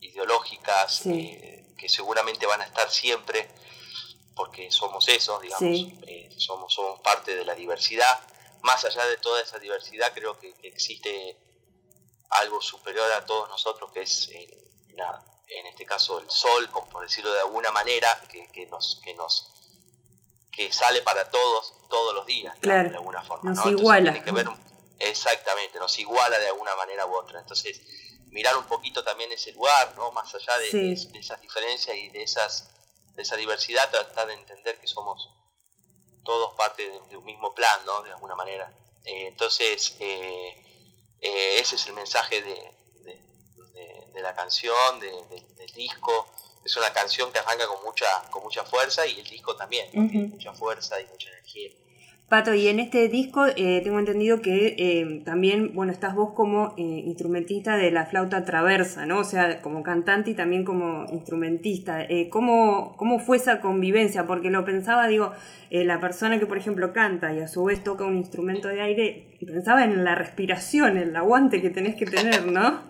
ideológicas, 0.00 0.96
Sí. 0.96 1.30
eh, 1.40 1.74
que 1.76 1.88
seguramente 1.88 2.46
van 2.46 2.60
a 2.60 2.64
estar 2.64 2.90
siempre, 2.90 3.48
porque 4.34 4.70
somos 4.70 5.06
eso, 5.08 5.38
digamos, 5.40 5.60
Sí. 5.78 5.98
eh, 6.06 6.30
somos, 6.36 6.72
somos 6.72 7.00
parte 7.00 7.34
de 7.34 7.44
la 7.44 7.54
diversidad. 7.54 8.20
Más 8.62 8.84
allá 8.84 9.04
de 9.06 9.16
toda 9.18 9.40
esa 9.42 9.58
diversidad, 9.58 10.12
creo 10.14 10.38
que, 10.38 10.54
existe 10.62 11.36
algo 12.30 12.60
superior 12.60 13.10
a 13.12 13.24
todos 13.24 13.48
nosotros, 13.48 13.90
que 13.92 14.02
es 14.02 14.28
eh, 14.32 14.70
la- 14.90 15.24
en 15.48 15.66
este 15.66 15.84
caso 15.86 16.18
el 16.18 16.28
sol, 16.30 16.68
por 16.92 17.02
decirlo 17.02 17.32
de 17.32 17.40
alguna 17.40 17.70
manera, 17.72 18.20
que, 18.30 18.48
que 18.52 18.66
nos, 18.66 19.00
que 19.02 19.14
nos 19.14 19.52
que 20.52 20.72
sale 20.72 21.00
para 21.02 21.30
todos 21.30 21.72
todos 21.88 22.14
los 22.14 22.26
días, 22.26 22.54
Claro, 22.60 22.90
de 22.90 22.96
alguna 22.96 23.22
forma. 23.22 23.50
nos 23.50 23.56
¿no? 23.58 23.62
Entonces 23.62 23.80
iguala. 23.80 24.12
tiene 24.12 24.24
que 24.24 24.32
ver 24.32 24.48
Exactamente, 25.00 25.78
nos 25.78 25.96
iguala 26.00 26.36
de 26.38 26.48
alguna 26.48 26.74
manera 26.74 27.06
u 27.06 27.14
otra. 27.14 27.38
Entonces, 27.40 27.80
mirar 28.30 28.56
un 28.56 28.64
poquito 28.64 29.02
también 29.02 29.30
ese 29.32 29.52
lugar, 29.52 29.94
¿no? 29.96 30.12
Más 30.12 30.34
allá 30.34 30.58
de, 30.58 30.92
esas 30.92 31.40
diferencias 31.40 31.96
y 31.96 32.08
de, 32.10 32.22
esas, 32.22 32.70
de 33.14 33.22
esa 33.22 33.36
diversidad, 33.36 33.90
tratar 33.90 34.26
de 34.26 34.34
entender 34.34 34.78
que 34.80 34.86
somos 34.86 35.30
todos 36.24 36.54
parte 36.54 36.88
de, 37.08 37.16
un 37.16 37.24
mismo 37.24 37.54
plan, 37.54 37.80
¿no? 37.86 38.02
De 38.02 38.12
alguna 38.12 38.34
manera. 38.34 38.72
Eh, 39.04 39.28
entonces, 39.28 39.96
eh, 40.00 40.54
eh, 41.20 41.58
ese 41.58 41.76
es 41.76 41.86
el 41.86 41.94
mensaje 41.94 42.42
de, 42.42 42.78
la 44.20 44.34
canción, 44.34 44.98
del 44.98 45.72
disco. 45.74 46.26
Es 46.64 46.76
una 46.76 46.92
canción 46.92 47.32
que 47.32 47.38
arranca 47.38 47.68
con 47.68 47.84
mucha, 47.84 48.28
con 48.30 48.42
mucha 48.42 48.64
fuerza 48.64 49.06
y 49.06 49.20
el 49.20 49.28
disco 49.28 49.54
también, 49.54 49.88
mucha 49.92 50.52
fuerza 50.52 51.00
y 51.00 51.06
mucha 51.06 51.28
energía. 51.30 51.70
Pato, 52.28 52.52
y 52.52 52.68
en 52.68 52.78
este 52.78 53.08
disco 53.08 53.46
eh, 53.46 53.80
tengo 53.82 53.98
entendido 53.98 54.42
que 54.42 54.76
eh, 54.78 55.22
también, 55.24 55.74
bueno, 55.74 55.92
estás 55.92 56.14
vos 56.14 56.34
como 56.34 56.74
eh, 56.76 56.82
instrumentista 56.82 57.78
de 57.78 57.90
la 57.90 58.04
flauta 58.04 58.44
traversa, 58.44 59.06
¿no? 59.06 59.20
O 59.20 59.24
sea, 59.24 59.62
como 59.62 59.82
cantante 59.82 60.32
y 60.32 60.34
también 60.34 60.62
como 60.62 61.06
instrumentista. 61.10 62.06
¿cómo, 62.28 62.94
¿Cómo 62.98 63.18
fue 63.18 63.38
esa 63.38 63.62
convivencia? 63.62 64.26
Porque 64.26 64.50
lo 64.50 64.62
pensaba, 64.66 65.08
digo, 65.08 65.32
la 65.70 66.00
persona 66.00 66.38
que, 66.38 66.44
por 66.44 66.58
ejemplo, 66.58 66.92
canta 66.92 67.32
y 67.32 67.40
a 67.40 67.48
su 67.48 67.64
vez 67.64 67.82
toca 67.82 68.04
un 68.04 68.18
instrumento 68.18 68.68
de 68.68 68.82
aire, 68.82 69.38
pensaba 69.46 69.84
en 69.84 70.04
la 70.04 70.14
respiración, 70.14 70.98
el 70.98 71.16
aguante 71.16 71.62
que 71.62 71.70
tenés 71.70 71.96
que 71.96 72.04
tener, 72.04 72.44
¿no? 72.44 72.82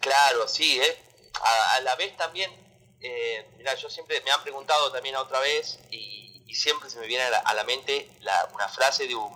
claro, 0.00 0.48
sí, 0.48 0.80
¿eh? 0.80 0.96
A, 1.40 1.76
a, 1.76 1.80
la 1.80 1.94
vez 1.96 2.16
también, 2.16 2.50
mira, 3.56 3.74
yo 3.74 3.88
siempre 3.88 4.20
me 4.22 4.30
han 4.30 4.42
preguntado 4.42 4.90
también 4.90 5.16
otra 5.16 5.40
vez 5.40 5.78
y 5.90 6.23
y 6.54 6.56
siempre 6.56 6.88
se 6.88 7.00
me 7.00 7.08
viene 7.08 7.24
a 7.24 7.52
la, 7.52 7.64
mente 7.64 8.08
una 8.54 8.68
frase 8.68 9.08
de 9.08 9.16
un, 9.16 9.28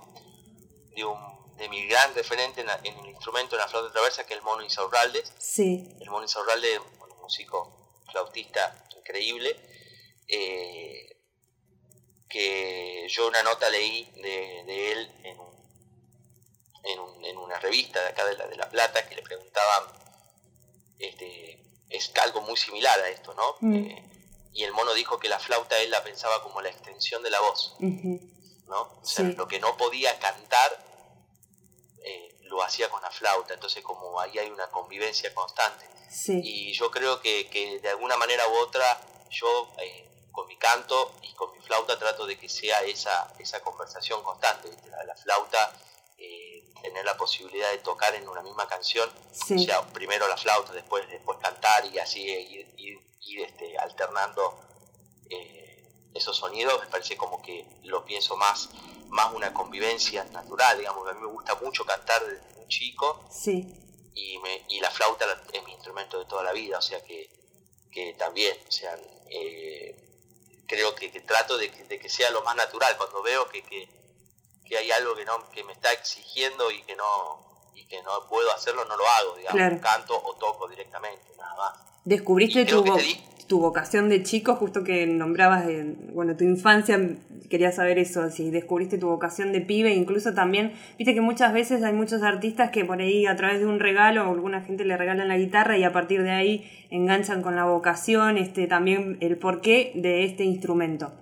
de 0.94 1.04
un 1.04 1.18
de 1.56 1.68
mi 1.68 1.84
gran 1.88 2.14
referente 2.14 2.60
en, 2.60 2.68
el 2.68 3.06
instrumento, 3.08 3.56
en 3.56 3.62
la 3.62 3.66
flauta 3.66 3.88
de 3.88 3.92
traversa, 3.92 4.24
que 4.24 4.34
es 4.34 4.38
el 4.38 4.44
mono 4.44 4.62
Insaurralde. 4.62 5.24
Sí. 5.36 5.96
El 6.00 6.10
mono 6.10 6.22
Insaurralde, 6.22 6.78
un 6.78 7.20
músico 7.20 7.98
flautista 8.08 8.86
increíble, 8.96 9.56
eh, 10.28 11.16
que 12.28 13.08
yo 13.10 13.26
una 13.26 13.42
nota 13.42 13.68
leí 13.68 14.04
de, 14.22 14.92
él 14.92 15.10
en, 15.24 15.38
en, 17.24 17.36
una 17.36 17.58
revista 17.58 18.00
de 18.00 18.08
acá 18.10 18.26
de 18.26 18.36
La, 18.36 18.46
de 18.46 18.56
la 18.56 18.70
Plata, 18.70 19.08
que 19.08 19.16
le 19.16 19.22
preguntaban, 19.22 19.92
este, 21.00 21.64
es 21.90 22.12
algo 22.22 22.42
muy 22.42 22.56
similar 22.56 23.00
a 23.00 23.08
esto, 23.08 23.34
¿no? 23.34 23.56
Mm. 23.60 23.74
Eh, 23.74 24.17
y 24.52 24.64
el 24.64 24.72
mono 24.72 24.94
dijo 24.94 25.18
que 25.18 25.28
la 25.28 25.38
flauta 25.38 25.78
él 25.78 25.90
la 25.90 26.02
pensaba 26.02 26.42
como 26.42 26.60
la 26.60 26.70
extensión 26.70 27.22
de 27.22 27.30
la 27.30 27.40
voz, 27.40 27.76
¿no? 27.78 28.80
O 28.80 29.04
sea, 29.04 29.24
lo 29.24 29.46
que 29.48 29.60
no 29.60 29.76
podía 29.76 30.18
cantar 30.18 30.84
eh, 32.04 32.36
lo 32.42 32.62
hacía 32.62 32.88
con 32.88 33.02
la 33.02 33.10
flauta, 33.10 33.54
entonces 33.54 33.82
como 33.82 34.18
ahí 34.20 34.38
hay 34.38 34.50
una 34.50 34.70
convivencia 34.70 35.34
constante. 35.34 35.86
Y 36.26 36.72
yo 36.72 36.90
creo 36.90 37.20
que, 37.20 37.78
de 37.82 37.88
alguna 37.90 38.16
manera 38.16 38.48
u 38.48 38.56
otra 38.58 39.00
yo 39.30 39.70
eh, 39.78 40.26
con 40.32 40.46
mi 40.46 40.56
canto 40.56 41.12
y 41.22 41.34
con 41.34 41.52
mi 41.52 41.60
flauta 41.60 41.98
trato 41.98 42.26
de 42.26 42.38
que 42.38 42.48
sea 42.48 42.82
esa, 42.82 43.32
esa 43.38 43.60
conversación 43.60 44.22
constante, 44.22 44.70
La, 45.06 45.14
flauta, 45.16 45.72
eh, 46.16 46.64
tener 46.80 47.04
la 47.04 47.16
posibilidad 47.16 47.70
de 47.70 47.78
tocar 47.78 48.14
en 48.14 48.26
una 48.26 48.42
misma 48.42 48.66
canción, 48.66 49.10
o 49.32 49.58
sea, 49.58 49.82
primero 49.88 50.26
la 50.26 50.36
flauta, 50.36 50.72
después, 50.72 51.06
después 51.08 51.38
cantar 51.38 51.84
y 51.86 51.98
así 51.98 52.22
ir 52.22 52.98
ir 53.20 53.37
este, 53.37 53.37
alternando 54.08 54.58
eh, 55.30 56.10
esos 56.14 56.36
sonidos, 56.36 56.80
me 56.80 56.86
parece 56.86 57.16
como 57.16 57.42
que 57.42 57.66
lo 57.84 58.04
pienso 58.04 58.36
más, 58.36 58.70
más 59.08 59.32
una 59.34 59.52
convivencia 59.52 60.24
natural, 60.24 60.78
digamos, 60.78 61.08
a 61.08 61.14
mí 61.14 61.20
me 61.20 61.26
gusta 61.26 61.54
mucho 61.56 61.84
cantar 61.84 62.24
desde 62.24 62.60
un 62.60 62.68
chico 62.68 63.24
sí. 63.30 63.66
y, 64.14 64.38
me, 64.38 64.64
y 64.68 64.80
la 64.80 64.90
flauta 64.90 65.26
es 65.52 65.64
mi 65.64 65.72
instrumento 65.72 66.18
de 66.18 66.26
toda 66.26 66.42
la 66.42 66.52
vida, 66.52 66.78
o 66.78 66.82
sea 66.82 67.02
que, 67.04 67.30
que 67.90 68.14
también, 68.14 68.56
o 68.66 68.72
sea, 68.72 68.98
eh, 69.30 69.96
creo 70.66 70.94
que, 70.94 71.08
trato 71.20 71.56
de 71.56 71.70
que, 71.70 72.08
sea 72.08 72.30
lo 72.30 72.42
más 72.42 72.56
natural, 72.56 72.96
cuando 72.96 73.22
veo 73.22 73.48
que, 73.48 73.62
que, 73.62 73.88
hay 74.76 74.90
algo 74.90 75.14
que, 75.14 75.24
no, 75.24 75.50
que 75.50 75.64
me 75.64 75.72
está 75.72 75.92
exigiendo 75.92 76.70
y 76.70 76.82
que 76.82 76.94
no 76.94 77.46
y 77.74 77.86
que 77.86 78.02
no 78.02 78.26
puedo 78.28 78.52
hacerlo, 78.52 78.84
no 78.86 78.96
lo 78.96 79.06
hago, 79.06 79.36
digamos, 79.36 79.80
canto 79.80 80.20
o 80.20 80.34
toco 80.34 80.66
directamente, 80.66 81.24
nada 81.38 81.54
más. 81.56 81.78
¿Descubriste 82.04 82.64
tu, 82.66 82.82
tu, 83.48 83.60
vocación 83.60 84.08
de 84.08 84.22
chico, 84.22 84.54
justo 84.54 84.84
que 84.84 85.06
nombrabas, 85.06 85.66
de, 85.66 85.94
bueno, 86.12 86.36
tu 86.36 86.44
infancia, 86.44 86.98
quería 87.50 87.72
saber 87.72 87.98
eso, 87.98 88.30
si 88.30 88.50
descubriste 88.50 88.98
tu 88.98 89.08
vocación 89.08 89.52
de 89.52 89.60
pibe, 89.60 89.92
incluso 89.94 90.34
también, 90.34 90.78
viste 90.98 91.14
que 91.14 91.20
muchas 91.20 91.52
veces 91.52 91.82
hay 91.82 91.92
muchos 91.92 92.22
artistas 92.22 92.70
que 92.70 92.84
por 92.84 93.00
ahí 93.00 93.26
a 93.26 93.36
través 93.36 93.60
de 93.60 93.66
un 93.66 93.80
regalo 93.80 94.28
o 94.28 94.32
alguna 94.32 94.62
gente 94.62 94.84
le 94.84 94.96
regalan 94.96 95.28
la 95.28 95.36
guitarra 95.36 95.76
y 95.76 95.84
a 95.84 95.92
partir 95.92 96.22
de 96.22 96.30
ahí 96.30 96.86
enganchan 96.90 97.42
con 97.42 97.56
la 97.56 97.64
vocación, 97.64 98.38
este, 98.38 98.66
también 98.66 99.18
el 99.20 99.38
porqué 99.38 99.92
de 99.94 100.24
este 100.24 100.44
instrumento. 100.44 101.12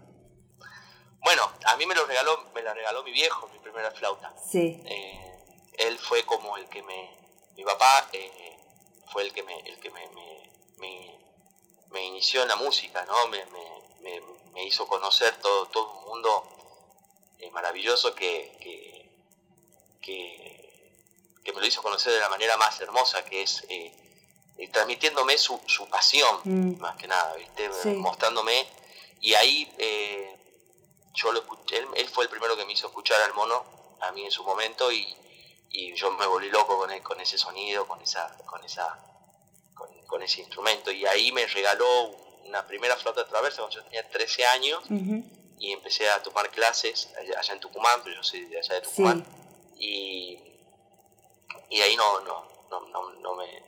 Bueno, 1.23 1.43
a 1.67 1.77
mí 1.77 1.87
me 1.87 1.95
lo 1.95 2.07
regaló, 2.07 2.51
me 2.55 2.63
la 2.63 2.75
regaló 2.75 3.03
mi 3.03 3.13
viejo, 3.13 3.49
mi 3.53 3.59
primera 3.59 3.91
flauta. 3.91 4.35
Sí. 4.45 4.81
Eh, 4.85 5.21
él 5.79 5.99
fue 5.99 6.23
como 6.25 6.57
el 6.57 6.67
que 6.67 6.83
me, 6.83 7.11
mi 7.57 7.65
papá 7.65 8.09
eh, 8.13 8.31
fue 9.13 9.23
el 9.23 9.33
que 9.33 9.43
me, 9.43 9.59
el 9.61 9.79
que 9.79 9.91
me 9.91 10.01
me, 10.79 11.19
inició 12.05 12.43
en 12.43 12.49
la 12.49 12.57
música, 12.57 13.05
¿no? 13.05 13.29
Me, 13.29 13.45
hizo 14.65 14.87
conocer 14.89 15.37
todo, 15.37 15.67
todo 15.67 16.01
un 16.01 16.09
mundo 16.09 16.49
eh, 17.39 17.51
maravilloso 17.51 18.15
que, 18.15 18.57
que, 18.61 19.07
me 21.55 21.61
lo 21.61 21.67
hizo 21.67 21.83
conocer 21.83 22.13
de 22.13 22.21
la 22.21 22.29
manera 22.29 22.57
más 22.59 22.79
hermosa, 22.81 23.25
que 23.25 23.43
es 23.43 23.65
eh, 23.71 23.93
eh, 24.59 24.69
transmitiéndome 24.69 25.39
su, 25.39 25.59
pasión, 25.89 26.41
mm. 26.45 26.81
más 26.81 26.97
que 26.97 27.07
nada, 27.07 27.35
¿viste? 27.35 27.69
Mostrándome. 27.95 28.67
Y 29.21 29.33
ahí 29.35 29.73
yo 31.15 31.33
lo 31.33 31.41
escuché, 31.41 31.79
él, 31.79 32.09
fue 32.09 32.25
el 32.25 32.31
primero 32.31 32.57
que 32.57 32.67
me 32.67 32.73
hizo 32.75 32.89
escuchar 32.89 33.23
al 33.23 33.33
mono, 33.33 33.65
a 34.01 34.13
mí 34.13 34.25
en 34.25 34.31
su 34.31 34.45
momento, 34.45 34.93
y, 34.93 35.17
y 35.71 35.95
yo 35.95 36.11
me 36.13 36.27
volví 36.27 36.51
loco 36.51 36.77
con, 36.77 36.99
con 37.01 37.21
ese 37.21 37.39
sonido, 37.39 37.87
con 37.87 38.03
esa, 38.03 38.37
con 38.45 38.63
esa 38.65 39.16
con, 40.07 40.23
ese 40.23 40.41
instrumento. 40.41 40.91
Y 40.91 41.07
ahí 41.07 41.33
me 41.33 41.47
regaló 41.47 42.11
una 42.45 42.67
primera 42.67 42.97
flauta 42.97 43.27
traversa 43.27 43.59
cuando 43.59 43.77
yo 43.77 43.85
tenía 43.85 44.09
13 44.09 44.47
años 44.47 44.83
y 45.59 45.73
empecé 45.73 46.09
a 46.09 46.23
tomar 46.23 46.51
clases 46.51 47.09
allá, 47.19 47.53
en 47.53 47.61
Tucumán, 47.61 48.01
pero 48.05 48.17
yo 48.17 48.23
soy 48.23 48.45
de 48.47 48.59
allá 48.59 48.75
de 48.75 48.81
Tucumán. 48.83 49.25
Y, 49.79 50.39
y 51.71 51.81
ahí 51.81 51.97
no, 51.97 52.21
no, 52.21 52.49
no, 52.71 53.11
no, 53.21 53.35
me, 53.35 53.63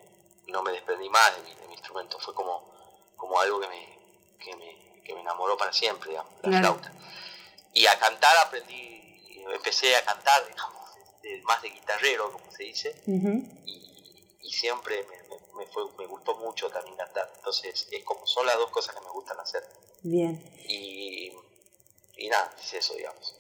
no 0.47 0.63
me 0.63 0.73
desprendí 0.73 1.09
más 1.09 1.37
de 1.37 1.43
mi, 1.43 1.55
de 1.55 1.67
mi 1.69 1.75
instrumento. 1.75 2.19
Fue 2.19 2.35
como, 2.35 2.73
como 3.17 3.39
algo 3.41 3.61
que 3.61 3.69
me, 3.69 3.99
que 4.39 4.57
me, 4.57 5.03
que 5.03 5.15
me 5.15 5.21
enamoró 5.21 5.57
para 5.57 5.73
siempre, 5.73 6.11
digamos, 6.11 6.33
la 6.43 6.59
flauta. 6.59 6.93
Y 7.73 7.87
a 7.87 7.99
cantar 7.99 8.37
aprendí, 8.39 9.43
empecé 9.53 9.97
a 9.97 10.05
cantar, 10.05 10.47
digamos, 10.47 10.79
más 11.45 11.63
de 11.63 11.71
guitarrero, 11.71 12.33
como 12.33 12.51
se 12.53 12.65
dice, 12.65 13.03
y, 13.07 14.37
y, 14.41 14.51
siempre 14.51 15.05
me, 15.05 15.18
me, 15.59 15.67
fue, 15.67 15.85
me 15.99 16.07
gustó 16.07 16.37
mucho 16.37 16.69
también 16.71 16.97
cantar. 16.97 17.31
Entonces, 17.37 17.89
es 17.91 18.05
como 18.05 18.27
son 18.27 18.47
las 18.47 18.57
dos 18.57 18.71
cosas 18.71 18.95
que 18.95 19.01
me 19.03 19.11
gustan 19.11 19.39
hacer. 19.41 19.63
Bien. 20.03 20.43
Y, 20.69 21.33
y 22.17 22.29
nada, 22.29 22.51
es 22.59 22.75
eso, 22.75 22.95
digamos. 22.95 23.35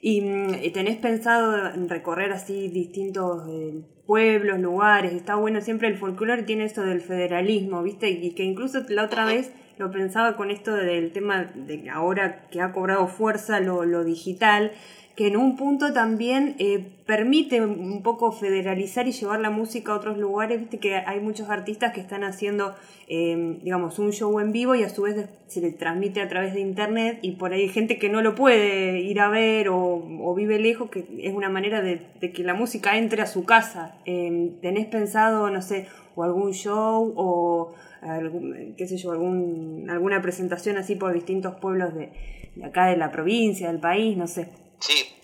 ¿Y 0.00 0.20
mm, 0.20 0.72
tenés 0.72 0.98
pensado 0.98 1.68
en 1.68 1.88
recorrer 1.88 2.32
así 2.32 2.68
distintos 2.68 3.48
eh, 3.48 3.82
pueblos, 4.04 4.58
lugares? 4.58 5.12
Está 5.12 5.36
bueno, 5.36 5.60
siempre 5.60 5.88
el 5.88 5.96
folclore 5.96 6.42
tiene 6.42 6.64
esto 6.64 6.82
del 6.82 7.00
federalismo, 7.00 7.82
¿viste? 7.82 8.10
Y 8.10 8.34
que 8.34 8.42
incluso 8.42 8.80
la 8.88 9.04
otra 9.04 9.24
vez 9.24 9.52
lo 9.78 9.90
pensaba 9.90 10.36
con 10.36 10.50
esto 10.50 10.74
del 10.74 11.12
tema 11.12 11.52
de 11.54 11.88
ahora 11.88 12.48
que 12.48 12.60
ha 12.60 12.72
cobrado 12.72 13.06
fuerza 13.06 13.60
lo, 13.60 13.84
lo 13.84 14.04
digital 14.04 14.72
que 15.16 15.26
en 15.26 15.36
un 15.36 15.56
punto 15.56 15.92
también 15.92 16.54
eh, 16.58 16.86
permite 17.06 17.60
un 17.60 18.02
poco 18.02 18.32
federalizar 18.32 19.06
y 19.06 19.12
llevar 19.12 19.40
la 19.40 19.50
música 19.50 19.92
a 19.92 19.96
otros 19.96 20.16
lugares. 20.16 20.60
Viste 20.60 20.78
que 20.78 20.96
hay 20.96 21.20
muchos 21.20 21.50
artistas 21.50 21.92
que 21.92 22.00
están 22.00 22.24
haciendo, 22.24 22.74
eh, 23.08 23.58
digamos, 23.62 23.98
un 23.98 24.12
show 24.12 24.40
en 24.40 24.52
vivo 24.52 24.74
y 24.74 24.84
a 24.84 24.88
su 24.88 25.02
vez 25.02 25.28
se 25.48 25.60
le 25.60 25.72
transmite 25.72 26.22
a 26.22 26.28
través 26.28 26.54
de 26.54 26.60
internet 26.60 27.18
y 27.20 27.32
por 27.32 27.52
ahí 27.52 27.62
hay 27.62 27.68
gente 27.68 27.98
que 27.98 28.08
no 28.08 28.22
lo 28.22 28.34
puede 28.34 29.00
ir 29.00 29.20
a 29.20 29.28
ver 29.28 29.68
o, 29.68 30.34
vive 30.34 30.58
lejos, 30.58 30.88
que 30.88 31.04
es 31.18 31.34
una 31.34 31.50
manera 31.50 31.82
de, 31.82 32.00
que 32.32 32.42
la 32.42 32.54
música 32.54 32.96
entre 32.96 33.20
a 33.20 33.26
su 33.26 33.44
casa. 33.44 33.96
Eh, 34.06 34.52
¿Tenés 34.62 34.86
pensado, 34.86 35.50
no 35.50 35.60
sé, 35.60 35.88
o 36.14 36.22
algún 36.22 36.52
show 36.54 37.12
o 37.16 37.74
algún, 38.00 38.74
qué 38.78 38.86
sé 38.86 38.96
yo, 38.96 39.12
algún, 39.12 39.88
alguna 39.90 40.22
presentación 40.22 40.78
así 40.78 40.96
por 40.96 41.12
distintos 41.12 41.56
pueblos 41.56 41.94
de, 41.94 42.08
de 42.54 42.64
acá 42.64 42.86
de 42.86 42.96
la 42.96 43.12
provincia, 43.12 43.68
del 43.68 43.78
país, 43.78 44.16
no 44.16 44.26
sé? 44.26 44.61
Sí, 44.82 45.16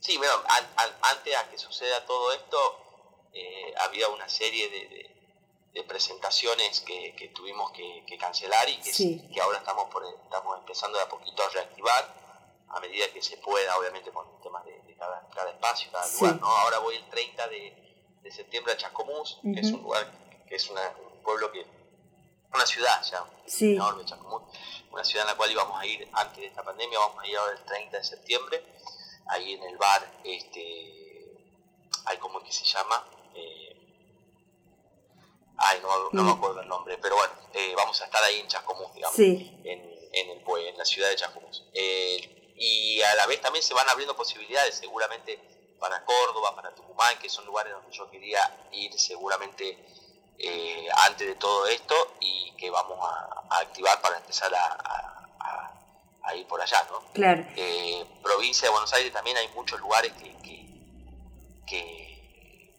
sí, 0.00 0.16
bueno, 0.16 0.32
antes 1.02 1.36
a 1.36 1.50
que 1.50 1.58
suceda 1.58 2.06
todo 2.06 2.32
esto, 2.32 3.28
eh, 3.34 3.74
había 3.78 4.08
una 4.08 4.28
serie 4.28 4.68
de, 4.70 5.12
presentaciones 5.88 6.80
que, 6.80 7.32
tuvimos 7.34 7.72
que, 7.72 8.16
cancelar 8.18 8.68
y 8.68 8.78
que, 8.78 9.40
ahora 9.40 9.58
estamos, 9.58 9.90
por, 9.90 10.04
estamos 10.04 10.58
empezando 10.58 10.96
de 10.96 11.04
a 11.04 11.08
poquito 11.08 11.42
a 11.42 11.48
reactivar 11.48 12.22
a 12.68 12.80
medida 12.80 13.06
que 13.12 13.20
se 13.20 13.36
pueda, 13.38 13.76
obviamente 13.76 14.10
con 14.10 14.40
temas 14.40 14.64
de, 14.64 14.94
cada, 14.96 15.28
cada 15.34 15.50
espacio, 15.50 15.90
cada 15.90 16.06
lugar, 16.06 16.40
¿no? 16.40 16.46
Ahora 16.46 16.78
voy 16.78 16.96
el 16.96 17.08
30 17.10 17.48
de, 17.48 17.82
de 18.22 18.30
septiembre 18.30 18.72
a 18.72 18.76
Chascomús, 18.76 19.40
que 19.42 19.60
es 19.60 19.72
un 19.72 19.82
lugar 19.82 20.10
que 20.48 20.54
es 20.54 20.68
una, 20.70 20.94
un 21.12 21.22
pueblo 21.22 21.50
que, 21.50 21.66
una 22.54 22.66
ciudad 22.66 23.02
ya, 23.02 23.24
Sí. 23.46 23.74
enorme, 23.74 24.04
Chascomús, 24.04 24.42
una 24.90 25.04
ciudad 25.04 25.24
en 25.24 25.32
la 25.32 25.36
cual 25.36 25.50
íbamos 25.50 25.80
a 25.80 25.86
ir 25.86 26.08
antes 26.12 26.36
de 26.36 26.46
esta 26.46 26.62
pandemia, 26.62 26.98
vamos 26.98 27.22
a 27.22 27.26
ir 27.26 27.36
ahora 27.36 27.52
el 27.52 27.64
30 27.64 27.98
de 27.98 28.04
septiembre, 28.04 28.64
ahí 29.28 29.52
en 29.54 29.62
el 29.64 29.76
bar, 29.78 30.20
este, 30.24 31.34
hay 32.06 32.18
como 32.18 32.38
es 32.40 32.44
que 32.46 32.52
se 32.52 32.64
llama, 32.64 33.06
Eh, 33.34 33.76
ay, 35.58 35.78
no, 35.82 36.10
no 36.12 36.22
me 36.24 36.32
acuerdo 36.32 36.60
el 36.60 36.68
nombre, 36.68 36.98
pero 36.98 37.16
bueno, 37.16 37.32
eh, 37.54 37.72
vamos 37.76 38.00
a 38.00 38.04
estar 38.04 38.22
ahí 38.24 38.40
en 38.40 38.48
Chascomús, 38.48 38.92
digamos 38.94 39.16
Sí, 39.16 39.50
en, 39.64 39.80
en, 40.12 40.30
el, 40.30 40.42
en 40.68 40.76
la 40.78 40.84
ciudad 40.84 41.08
de 41.08 41.16
Chascomús. 41.16 41.64
Eh, 41.72 42.52
y 42.56 43.00
a 43.00 43.14
la 43.14 43.26
vez 43.26 43.40
también 43.40 43.62
se 43.62 43.74
van 43.74 43.88
abriendo 43.88 44.14
posibilidades, 44.16 44.74
seguramente 44.76 45.38
para 45.80 46.04
Córdoba, 46.04 46.54
para 46.54 46.74
Tucumán, 46.74 47.18
que 47.18 47.28
son 47.28 47.44
lugares 47.46 47.72
donde 47.72 47.90
yo 47.90 48.08
quería 48.10 48.68
ir 48.72 48.92
seguramente 49.00 49.78
eh, 50.38 50.88
antes 51.08 51.26
de 51.26 51.34
todo 51.36 51.66
esto 51.66 51.94
y 52.20 52.52
que 52.56 52.70
vamos 52.70 52.98
a, 53.00 53.44
a 53.50 53.58
activar 53.60 54.00
para 54.00 54.18
empezar 54.18 54.54
a- 54.54 55.21
a 56.32 56.36
ir 56.36 56.46
por 56.46 56.60
allá, 56.60 56.84
¿no? 56.90 57.02
claro. 57.12 57.44
Eh, 57.56 58.04
provincia 58.22 58.66
de 58.66 58.72
Buenos 58.72 58.92
Aires 58.92 59.12
también 59.12 59.36
hay 59.36 59.48
muchos 59.54 59.78
lugares 59.80 60.12
que, 60.14 60.32
que, 60.42 60.66
que- 61.66 62.12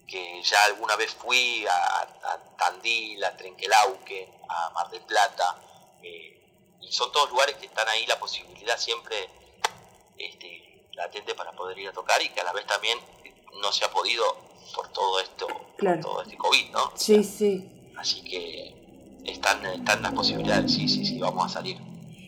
que 0.06 0.42
ya 0.42 0.64
alguna 0.66 0.96
vez 0.96 1.12
fui 1.14 1.66
a, 1.66 2.00
a 2.02 2.38
Tandil, 2.58 3.24
a 3.24 3.34
Trenquelauque, 3.36 4.28
a 4.48 4.70
Mar 4.70 4.90
del 4.90 5.00
Plata, 5.02 5.56
eh, 6.02 6.40
y 6.82 6.92
son 6.92 7.10
todos 7.10 7.30
lugares 7.30 7.56
que 7.56 7.66
están 7.66 7.88
ahí 7.88 8.04
la 8.06 8.18
posibilidad 8.18 8.76
siempre 8.78 9.16
este, 10.18 10.86
latente 10.92 11.34
para 11.34 11.52
poder 11.52 11.78
ir 11.78 11.88
a 11.88 11.92
tocar 11.92 12.20
y 12.22 12.28
que 12.28 12.40
a 12.40 12.44
la 12.44 12.52
vez 12.52 12.66
también 12.66 12.98
no 13.60 13.72
se 13.72 13.84
ha 13.84 13.90
podido 13.90 14.24
por 14.74 14.88
todo 14.92 15.18
esto, 15.20 15.46
Claro. 15.78 16.00
por 16.02 16.10
todo 16.12 16.22
este 16.22 16.36
COVID, 16.36 16.70
¿no? 16.70 16.92
Sí, 16.96 17.24
sí. 17.24 17.70
Así 17.96 18.22
que 18.22 18.74
están, 19.24 19.64
están 19.66 20.02
las 20.02 20.12
posibilidades, 20.12 20.72
sí, 20.72 20.88
sí, 20.88 21.04
sí, 21.06 21.18
vamos 21.18 21.46
a 21.46 21.48
salir. 21.54 21.78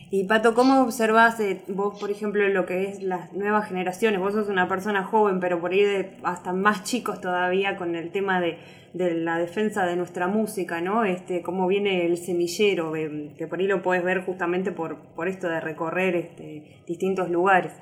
Y 0.09 0.23
Pato, 0.23 0.53
¿cómo 0.53 0.83
observás 0.83 1.37
eh, 1.41 1.63
vos, 1.67 1.99
por 1.99 2.09
ejemplo, 2.11 2.47
lo 2.47 2.65
que 2.65 2.85
es 2.85 3.03
las 3.03 3.33
nuevas 3.33 3.67
generaciones? 3.67 4.21
Vos 4.21 4.33
sos 4.33 4.47
una 4.47 4.69
persona 4.69 5.03
joven, 5.03 5.41
pero 5.41 5.59
por 5.59 5.71
ahí 5.73 6.17
hasta 6.23 6.53
más 6.53 6.85
chicos 6.85 7.19
todavía 7.19 7.75
con 7.75 7.93
el 7.93 8.09
tema 8.11 8.39
de, 8.39 8.57
de 8.93 9.15
la 9.15 9.37
defensa 9.37 9.85
de 9.85 9.97
nuestra 9.97 10.27
música, 10.27 10.79
¿no? 10.79 11.03
Este, 11.03 11.41
cómo 11.41 11.67
viene 11.67 12.05
el 12.05 12.17
semillero, 12.17 12.95
eh, 12.95 13.33
que 13.37 13.47
por 13.47 13.59
ahí 13.59 13.67
lo 13.67 13.81
podés 13.81 14.01
ver 14.01 14.23
justamente 14.25 14.71
por, 14.71 14.97
por 15.13 15.27
esto 15.27 15.49
de 15.49 15.59
recorrer 15.59 16.15
este, 16.15 16.83
distintos 16.87 17.29
lugares. 17.29 17.73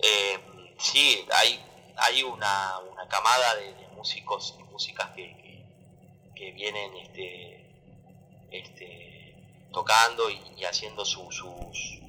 Eh, 0.00 0.38
sí, 0.76 1.18
hay, 1.40 1.60
hay 1.98 2.24
una, 2.24 2.80
una 2.92 3.06
camada 3.06 3.54
de, 3.60 3.80
de 3.80 3.94
músicos 3.96 4.58
y 4.58 4.72
músicas 4.72 5.10
que, 5.14 5.36
que, 5.36 5.64
que 6.34 6.50
vienen 6.50 6.96
este, 7.00 7.64
este, 8.50 9.21
tocando 9.72 10.28
y, 10.30 10.40
y 10.56 10.64
haciendo 10.64 11.04
su- 11.04 11.30
sus, 11.32 12.00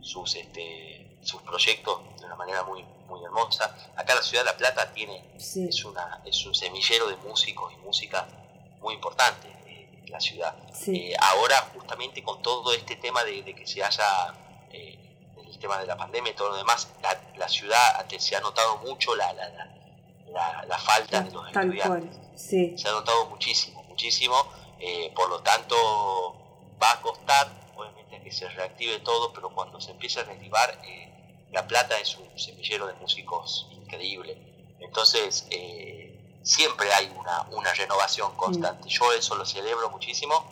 sus, 0.00 0.34
este, 0.36 1.18
sus 1.22 1.42
proyectos 1.42 2.00
de 2.18 2.26
una 2.26 2.36
manera 2.36 2.62
muy, 2.64 2.82
muy 3.08 3.22
hermosa. 3.24 3.76
Acá 3.96 4.14
la 4.14 4.22
ciudad 4.22 4.44
de 4.44 4.50
La 4.52 4.56
Plata 4.56 4.92
tiene, 4.92 5.22
Sí. 5.38 5.66
es, 5.68 5.84
una, 5.84 6.22
es 6.24 6.44
un 6.46 6.54
semillero 6.54 7.08
de 7.08 7.16
músicos 7.16 7.72
y 7.72 7.76
música 7.78 8.26
muy 8.80 8.94
importante, 8.94 9.48
eh, 9.66 10.04
la 10.08 10.20
ciudad. 10.20 10.54
Sí. 10.72 10.96
Eh, 11.12 11.16
ahora, 11.20 11.70
justamente 11.74 12.22
con 12.22 12.40
todo 12.42 12.72
este 12.72 12.96
tema 12.96 13.22
de, 13.24 13.42
de 13.42 13.54
que 13.54 13.66
se 13.66 13.82
haya, 13.82 14.34
eh, 14.72 14.96
el 15.46 15.58
tema 15.58 15.78
de 15.78 15.86
la 15.86 15.96
pandemia 15.96 16.32
y 16.32 16.34
todo 16.36 16.50
lo 16.50 16.56
demás, 16.56 16.88
la, 17.02 17.20
la 17.36 17.48
ciudad 17.48 18.06
se 18.18 18.36
ha 18.36 18.40
notado 18.40 18.78
mucho 18.78 19.14
la, 19.16 19.32
la, 19.34 20.64
la, 20.66 20.78
falta 20.78 21.20
de 21.22 21.30
los 21.32 21.52
Tal 21.52 21.74
estudiantes. 21.74 22.16
Sí. 22.36 22.78
Se 22.78 22.88
ha 22.88 22.92
notado 22.92 23.26
muchísimo, 23.26 23.82
muchísimo. 23.84 24.36
eh, 24.78 25.12
por 25.14 25.28
lo 25.28 25.40
tanto, 25.42 25.76
va 26.82 26.92
a 26.92 27.00
costar, 27.00 27.48
obviamente, 27.76 28.20
que 28.22 28.32
se 28.32 28.48
reactive 28.48 29.00
todo, 29.00 29.32
pero 29.32 29.50
cuando 29.50 29.80
se 29.80 29.90
empiece 29.90 30.20
a 30.20 30.24
reactivar, 30.24 30.78
eh, 30.84 31.06
La 31.52 31.66
Plata 31.66 31.98
es 31.98 32.16
un 32.16 32.38
semillero 32.38 32.86
de 32.86 32.94
músicos 32.94 33.66
increíble. 33.72 34.38
Entonces, 34.80 35.46
eh, 35.50 36.38
siempre 36.42 36.92
hay 36.92 37.12
una, 37.16 37.42
una 37.50 37.72
renovación 37.74 38.34
constante. 38.36 38.88
Yo 38.88 39.12
eso 39.12 39.34
lo 39.34 39.44
celebro 39.44 39.90
muchísimo. 39.90 40.44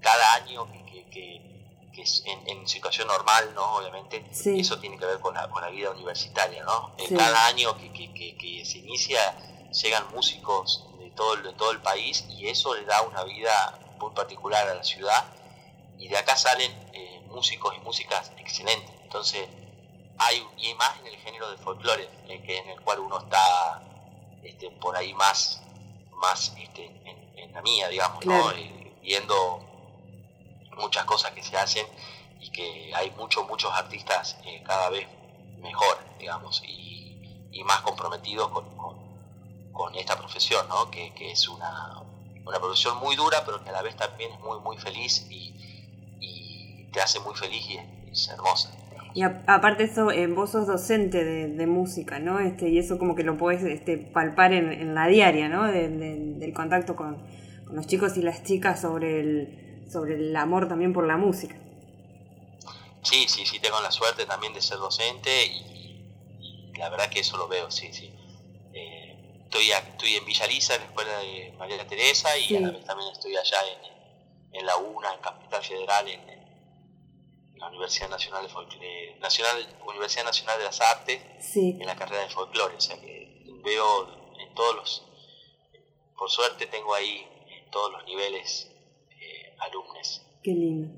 Cada 0.00 0.34
año 0.34 0.70
que, 0.70 0.84
que- 0.84 1.10
que- 1.10 1.52
que 1.94 2.02
es 2.02 2.22
en, 2.26 2.48
en 2.48 2.66
situación 2.68 3.06
normal, 3.08 3.52
¿no? 3.54 3.76
Obviamente, 3.76 4.24
Sí. 4.32 4.60
eso 4.60 4.78
tiene 4.78 4.98
que 4.98 5.04
ver 5.06 5.20
con 5.20 5.34
la, 5.34 5.48
con 5.50 5.60
la 5.62 5.68
vida 5.68 5.90
universitaria, 5.90 6.62
¿no? 6.64 6.92
Eh, 6.98 7.06
Sí. 7.08 7.14
Cada 7.16 7.46
año 7.46 7.76
que, 7.76 7.92
se 8.64 8.78
inicia 8.78 9.20
llegan 9.72 10.04
músicos 10.14 10.84
de 10.98 11.10
todo, 11.10 11.34
el- 11.34 11.42
de 11.42 11.52
todo 11.54 11.70
el 11.70 11.80
país 11.80 12.24
y 12.30 12.48
eso 12.48 12.74
le 12.74 12.84
da 12.84 13.02
una 13.02 13.24
vida 13.24 13.78
muy 13.98 14.10
particular 14.12 14.68
a 14.68 14.74
la 14.74 14.84
ciudad 14.84 15.24
y 15.98 16.08
de 16.08 16.16
acá 16.16 16.36
salen 16.36 16.70
eh, 16.92 17.22
músicos 17.28 17.74
y 17.76 17.80
músicas 17.80 18.32
excelentes. 18.38 18.90
Entonces, 19.02 19.48
hay 20.18 20.46
y 20.58 20.74
más 20.74 20.98
en 21.00 21.06
el 21.06 21.16
género 21.16 21.50
de 21.50 21.56
folclore, 21.58 22.08
eh, 22.28 22.42
que 22.42 22.58
en 22.58 22.68
el 22.70 22.80
cual 22.82 23.00
uno 23.00 23.18
está 23.18 23.82
este, 24.42 24.70
por 24.70 24.96
ahí 24.96 25.14
más, 25.14 25.62
más 26.20 26.54
este, 26.58 26.86
en, 27.04 27.38
en 27.38 27.52
la 27.52 27.62
mía, 27.62 27.88
digamos, 27.88 28.24
¿no? 28.26 28.50
Eh, 28.52 28.94
viendo 29.02 29.60
muchas 30.76 31.04
cosas 31.04 31.32
que 31.32 31.42
se 31.42 31.56
hacen 31.56 31.86
y 32.40 32.50
que 32.50 32.92
hay 32.94 33.10
muchos, 33.12 33.46
muchos 33.48 33.72
artistas 33.72 34.36
eh, 34.44 34.62
cada 34.64 34.88
vez 34.90 35.06
mejor, 35.58 35.98
digamos, 36.18 36.62
y, 36.66 37.48
y 37.52 37.64
más 37.64 37.80
comprometidos 37.82 38.48
con, 38.48 38.76
con- 38.76 39.02
con 39.72 39.94
esta 39.94 40.16
profesión, 40.18 40.68
¿no? 40.68 40.90
Que, 40.90 41.14
que 41.14 41.30
es 41.32 41.48
una, 41.48 42.02
una 42.44 42.58
profesión 42.60 42.98
muy 42.98 43.16
dura, 43.16 43.42
pero 43.44 43.62
que 43.64 43.70
a 43.70 43.72
la 43.72 43.82
vez 43.82 43.96
también 43.96 44.32
es 44.32 44.40
muy, 44.40 44.58
muy 44.60 44.76
feliz 44.76 45.26
y 45.30 45.71
te 46.92 47.00
hace 47.00 47.18
muy 47.20 47.34
feliz 47.34 47.64
y 47.68 47.76
es, 47.76 47.84
es 48.12 48.28
hermosa. 48.28 48.70
Y 49.14 49.22
a- 49.22 49.42
aparte 49.46 49.84
eso, 49.84 50.10
eh, 50.10 50.26
vos 50.26 50.50
sos 50.50 50.66
docente 50.66 51.24
de, 51.24 51.48
de 51.48 51.66
música, 51.66 52.18
¿no? 52.18 52.38
Este, 52.40 52.68
y 52.70 52.78
eso 52.78 52.98
como 52.98 53.14
que 53.14 53.24
lo 53.24 53.36
podés 53.36 53.62
este, 53.62 53.98
palpar 53.98 54.52
en, 54.54 54.72
en 54.72 54.94
la 54.94 55.06
diaria, 55.06 55.48
¿no? 55.48 55.64
De- 55.70 55.88
de- 55.88 56.34
del 56.38 56.52
contacto 56.54 56.96
con, 56.96 57.16
con 57.66 57.76
los 57.76 57.86
chicos 57.86 58.16
y 58.16 58.22
las 58.22 58.42
chicas 58.42 58.80
sobre 58.80 59.20
el, 59.20 59.88
sobre 59.90 60.14
el 60.14 60.34
amor 60.36 60.68
también 60.68 60.92
por 60.92 61.06
la 61.06 61.16
música. 61.18 61.56
Sí, 63.02 63.26
sí, 63.28 63.44
sí, 63.44 63.58
tengo 63.58 63.80
la 63.80 63.90
suerte 63.90 64.24
también 64.26 64.52
de 64.54 64.62
ser 64.62 64.78
docente 64.78 65.30
y, 65.46 66.06
y 66.40 66.78
la 66.78 66.88
verdad 66.88 67.08
que 67.10 67.20
eso 67.20 67.36
lo 67.36 67.48
veo, 67.48 67.70
sí, 67.70 67.92
sí. 67.92 68.10
Eh, 68.72 69.40
estoy, 69.44 69.70
estoy 69.70 70.14
en 70.14 70.24
Villa 70.24 70.46
Lisa, 70.46 70.74
en 70.76 70.80
la 70.82 70.86
escuela 70.86 71.18
de 71.18 71.52
María 71.58 71.86
Teresa, 71.86 72.36
y 72.38 72.44
Sí. 72.44 72.56
a 72.56 72.60
la 72.60 72.70
vez 72.70 72.84
también 72.84 73.10
estoy 73.12 73.36
allá 73.36 73.58
en, 74.52 74.58
en 74.60 74.66
la 74.66 74.76
UNA, 74.76 75.14
en 75.14 75.20
Capital 75.20 75.62
Federal, 75.62 76.08
en, 76.08 76.20
en 76.30 76.41
la 77.62 77.68
Universidad 77.68 78.10
Nacional 78.10 78.42
de 78.42 78.48
Folclore, 78.48 79.16
Nacional, 79.20 79.56
Universidad 79.88 80.24
Nacional 80.24 80.58
de 80.58 80.64
las 80.64 80.80
Artes, 80.80 81.20
Sí, 81.40 81.78
en 81.80 81.86
la 81.86 81.94
carrera 81.94 82.22
de 82.22 82.28
folclore, 82.28 82.74
o 82.76 82.80
sea 82.80 83.00
que 83.00 83.44
veo 83.64 84.08
en 84.40 84.52
todos 84.54 84.74
los, 84.76 85.08
por 86.18 86.28
suerte 86.30 86.66
tengo 86.66 86.92
ahí 86.94 87.24
en 87.64 87.70
todos 87.70 87.92
los 87.92 88.04
niveles 88.04 88.70
eh, 89.10 89.54
alumnos. 89.60 90.26
qué 90.42 90.50
lindo. 90.52 90.92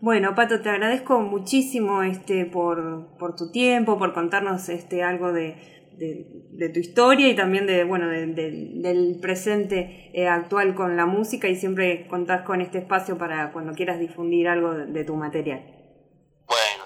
Bueno, 0.00 0.34
Pato, 0.34 0.62
te 0.62 0.70
agradezco 0.70 1.20
muchísimo 1.20 2.02
este, 2.02 2.46
por, 2.46 3.18
por 3.18 3.36
tu 3.36 3.50
tiempo, 3.52 3.98
por 3.98 4.14
contarnos 4.14 4.70
este, 4.70 5.02
algo 5.02 5.30
de, 5.34 5.56
de- 5.98 6.26
de 6.52 6.68
tu 6.70 6.78
historia 6.80 7.28
y 7.28 7.36
también 7.36 7.66
de, 7.66 7.84
bueno, 7.84 8.08
de- 8.08 8.26
de- 8.28 8.70
del 8.76 9.18
presente 9.20 10.10
eh, 10.14 10.26
actual 10.28 10.74
con 10.74 10.96
la 10.96 11.04
música 11.04 11.48
y 11.48 11.56
siempre 11.56 12.06
contás 12.08 12.42
con 12.46 12.62
este 12.62 12.78
espacio 12.78 13.18
para 13.18 13.52
cuando 13.52 13.74
quieras 13.74 14.00
difundir 14.00 14.48
algo 14.48 14.72
de, 14.72 14.86
de 14.86 15.04
tu 15.04 15.14
material. 15.16 15.76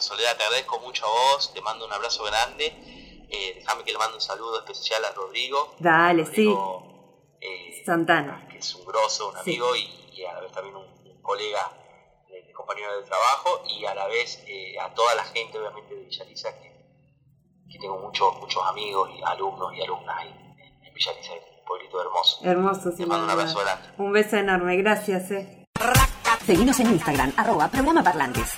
Soledad, 0.04 0.36
te 0.36 0.42
agradezco 0.44 0.78
mucho 0.80 1.04
a 1.06 1.08
vos, 1.08 1.52
te 1.52 1.60
mando 1.60 1.86
un 1.86 1.92
abrazo 1.92 2.24
grande. 2.24 2.66
Eh, 3.30 3.54
déjame 3.56 3.82
que 3.84 3.92
le 3.92 3.98
mande 3.98 4.14
un 4.14 4.20
saludo 4.20 4.58
especial 4.60 5.04
a 5.04 5.10
Rodrigo. 5.12 5.74
Dale, 5.78 6.26
sí. 6.26 6.54
Eh, 7.40 7.82
Santana. 7.84 8.46
que 8.50 8.58
es 8.58 8.74
un 8.74 8.84
grosso, 8.86 9.28
un 9.28 9.34
Sí. 9.34 9.50
amigo 9.56 9.74
y, 9.76 10.10
y 10.12 10.24
a 10.24 10.34
la 10.34 10.40
vez 10.40 10.52
también 10.52 10.76
un, 10.76 10.84
un 10.86 11.22
colega, 11.22 11.72
de, 12.28 12.42
de 12.42 12.52
compañero 12.52 12.96
de 13.00 13.02
trabajo 13.06 13.62
y 13.66 13.84
a 13.84 13.94
la 13.94 14.06
vez 14.06 14.42
eh, 14.46 14.78
a 14.78 14.92
toda 14.94 15.14
la 15.14 15.24
gente, 15.24 15.58
obviamente, 15.58 15.94
de 15.94 16.04
Villaliza, 16.04 16.52
que, 16.60 16.72
que 17.70 17.78
tengo 17.78 17.98
muchos 17.98 18.34
muchos 18.36 18.62
amigos 18.66 19.10
y 19.18 19.22
alumnos 19.24 19.74
y 19.74 19.82
alumnas 19.82 20.16
ahí 20.18 20.28
en, 20.28 20.84
en 20.86 20.94
Villaliza, 20.94 21.32
un 21.32 21.64
pueblito 21.66 22.00
hermoso. 22.00 22.38
Hermoso, 22.44 22.90
sí, 22.92 22.98
Te 22.98 23.06
mando 23.06 23.24
un 23.24 23.30
abrazo 23.30 23.58
grande. 23.58 23.88
Un 23.98 24.12
beso 24.12 24.36
enorme, 24.36 24.76
gracias. 24.76 25.30
Eh. 25.32 25.66
Seguinos 26.46 26.78
en 26.80 26.88
Instagram, 26.92 27.32
arroba 27.36 27.68
programa 27.68 28.02
parlantes. 28.02 28.52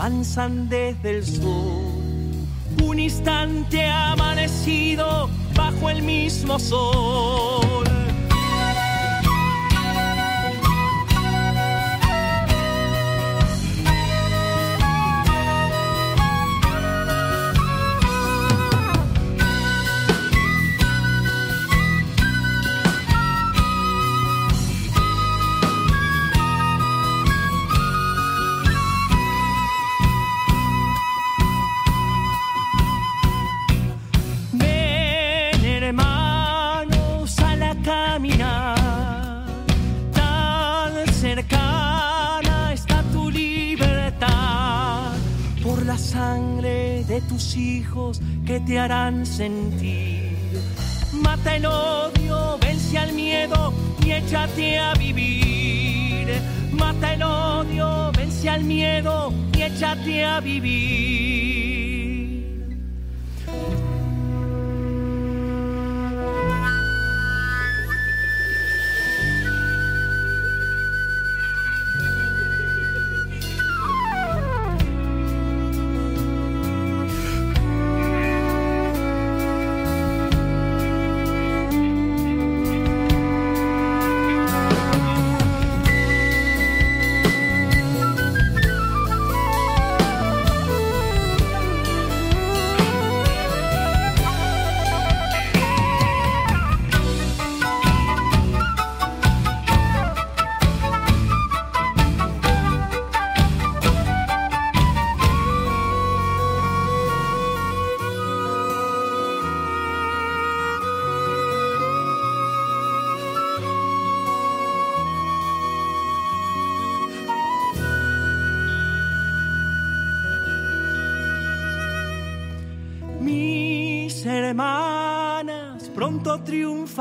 Avanzan 0.00 0.66
desde 0.70 1.18
el 1.18 1.26
sur. 1.26 1.82
Un 2.82 2.98
instante 2.98 3.86
amanecido 3.86 5.28
bajo 5.54 5.90
el 5.90 6.02
mismo 6.02 6.58
sol. 6.58 7.89
Tus 47.30 47.56
hijos 47.56 48.20
que 48.44 48.58
te 48.58 48.76
harán 48.76 49.24
sentir. 49.24 50.36
Mata 51.12 51.54
el 51.54 51.64
odio, 51.64 52.58
vence 52.60 52.98
al 52.98 53.12
miedo 53.12 53.72
y 54.04 54.10
échate 54.10 54.78
a 54.80 54.94
vivir. 54.94 56.26
Mata 56.72 57.14
el 57.14 57.22
odio, 57.22 58.10
vence 58.16 58.50
al 58.50 58.64
miedo 58.64 59.32
y 59.56 59.62
échate 59.62 60.24
a 60.24 60.40
vivir. 60.40 61.59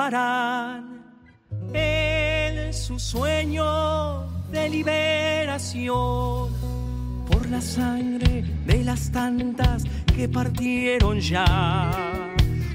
Triunfarán 0.09 1.03
en 1.73 2.73
su 2.73 2.99
sueño 2.99 4.23
de 4.51 4.69
liberación 4.69 6.49
por 7.27 7.47
la 7.49 7.61
sangre 7.61 8.43
de 8.65 8.83
las 8.83 9.11
tantas 9.11 9.83
que 10.15 10.27
partieron 10.27 11.19
ya, 11.19 11.91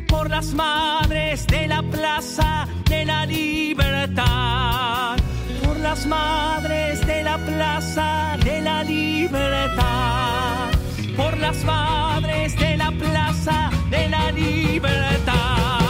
por 0.09 0.31
las 0.31 0.55
madres 0.55 1.47
de 1.49 1.67
la 1.67 1.83
plaza 1.83 2.69
de 2.89 3.05
la 3.05 3.27
libertad, 3.27 5.17
por 5.65 5.79
las 5.81 6.07
madres 6.07 7.05
de 7.07 7.23
la 7.25 7.39
plaza 7.39 8.37
de 8.45 8.61
la 8.61 8.85
libertad 8.85 10.71
por 11.17 11.39
las 11.39 11.65
madres 11.65 12.57
de 12.59 12.77
la 12.77 12.91
plaza 12.91 13.71
de 13.89 14.09
la 14.09 14.33
libertad. 14.33 15.84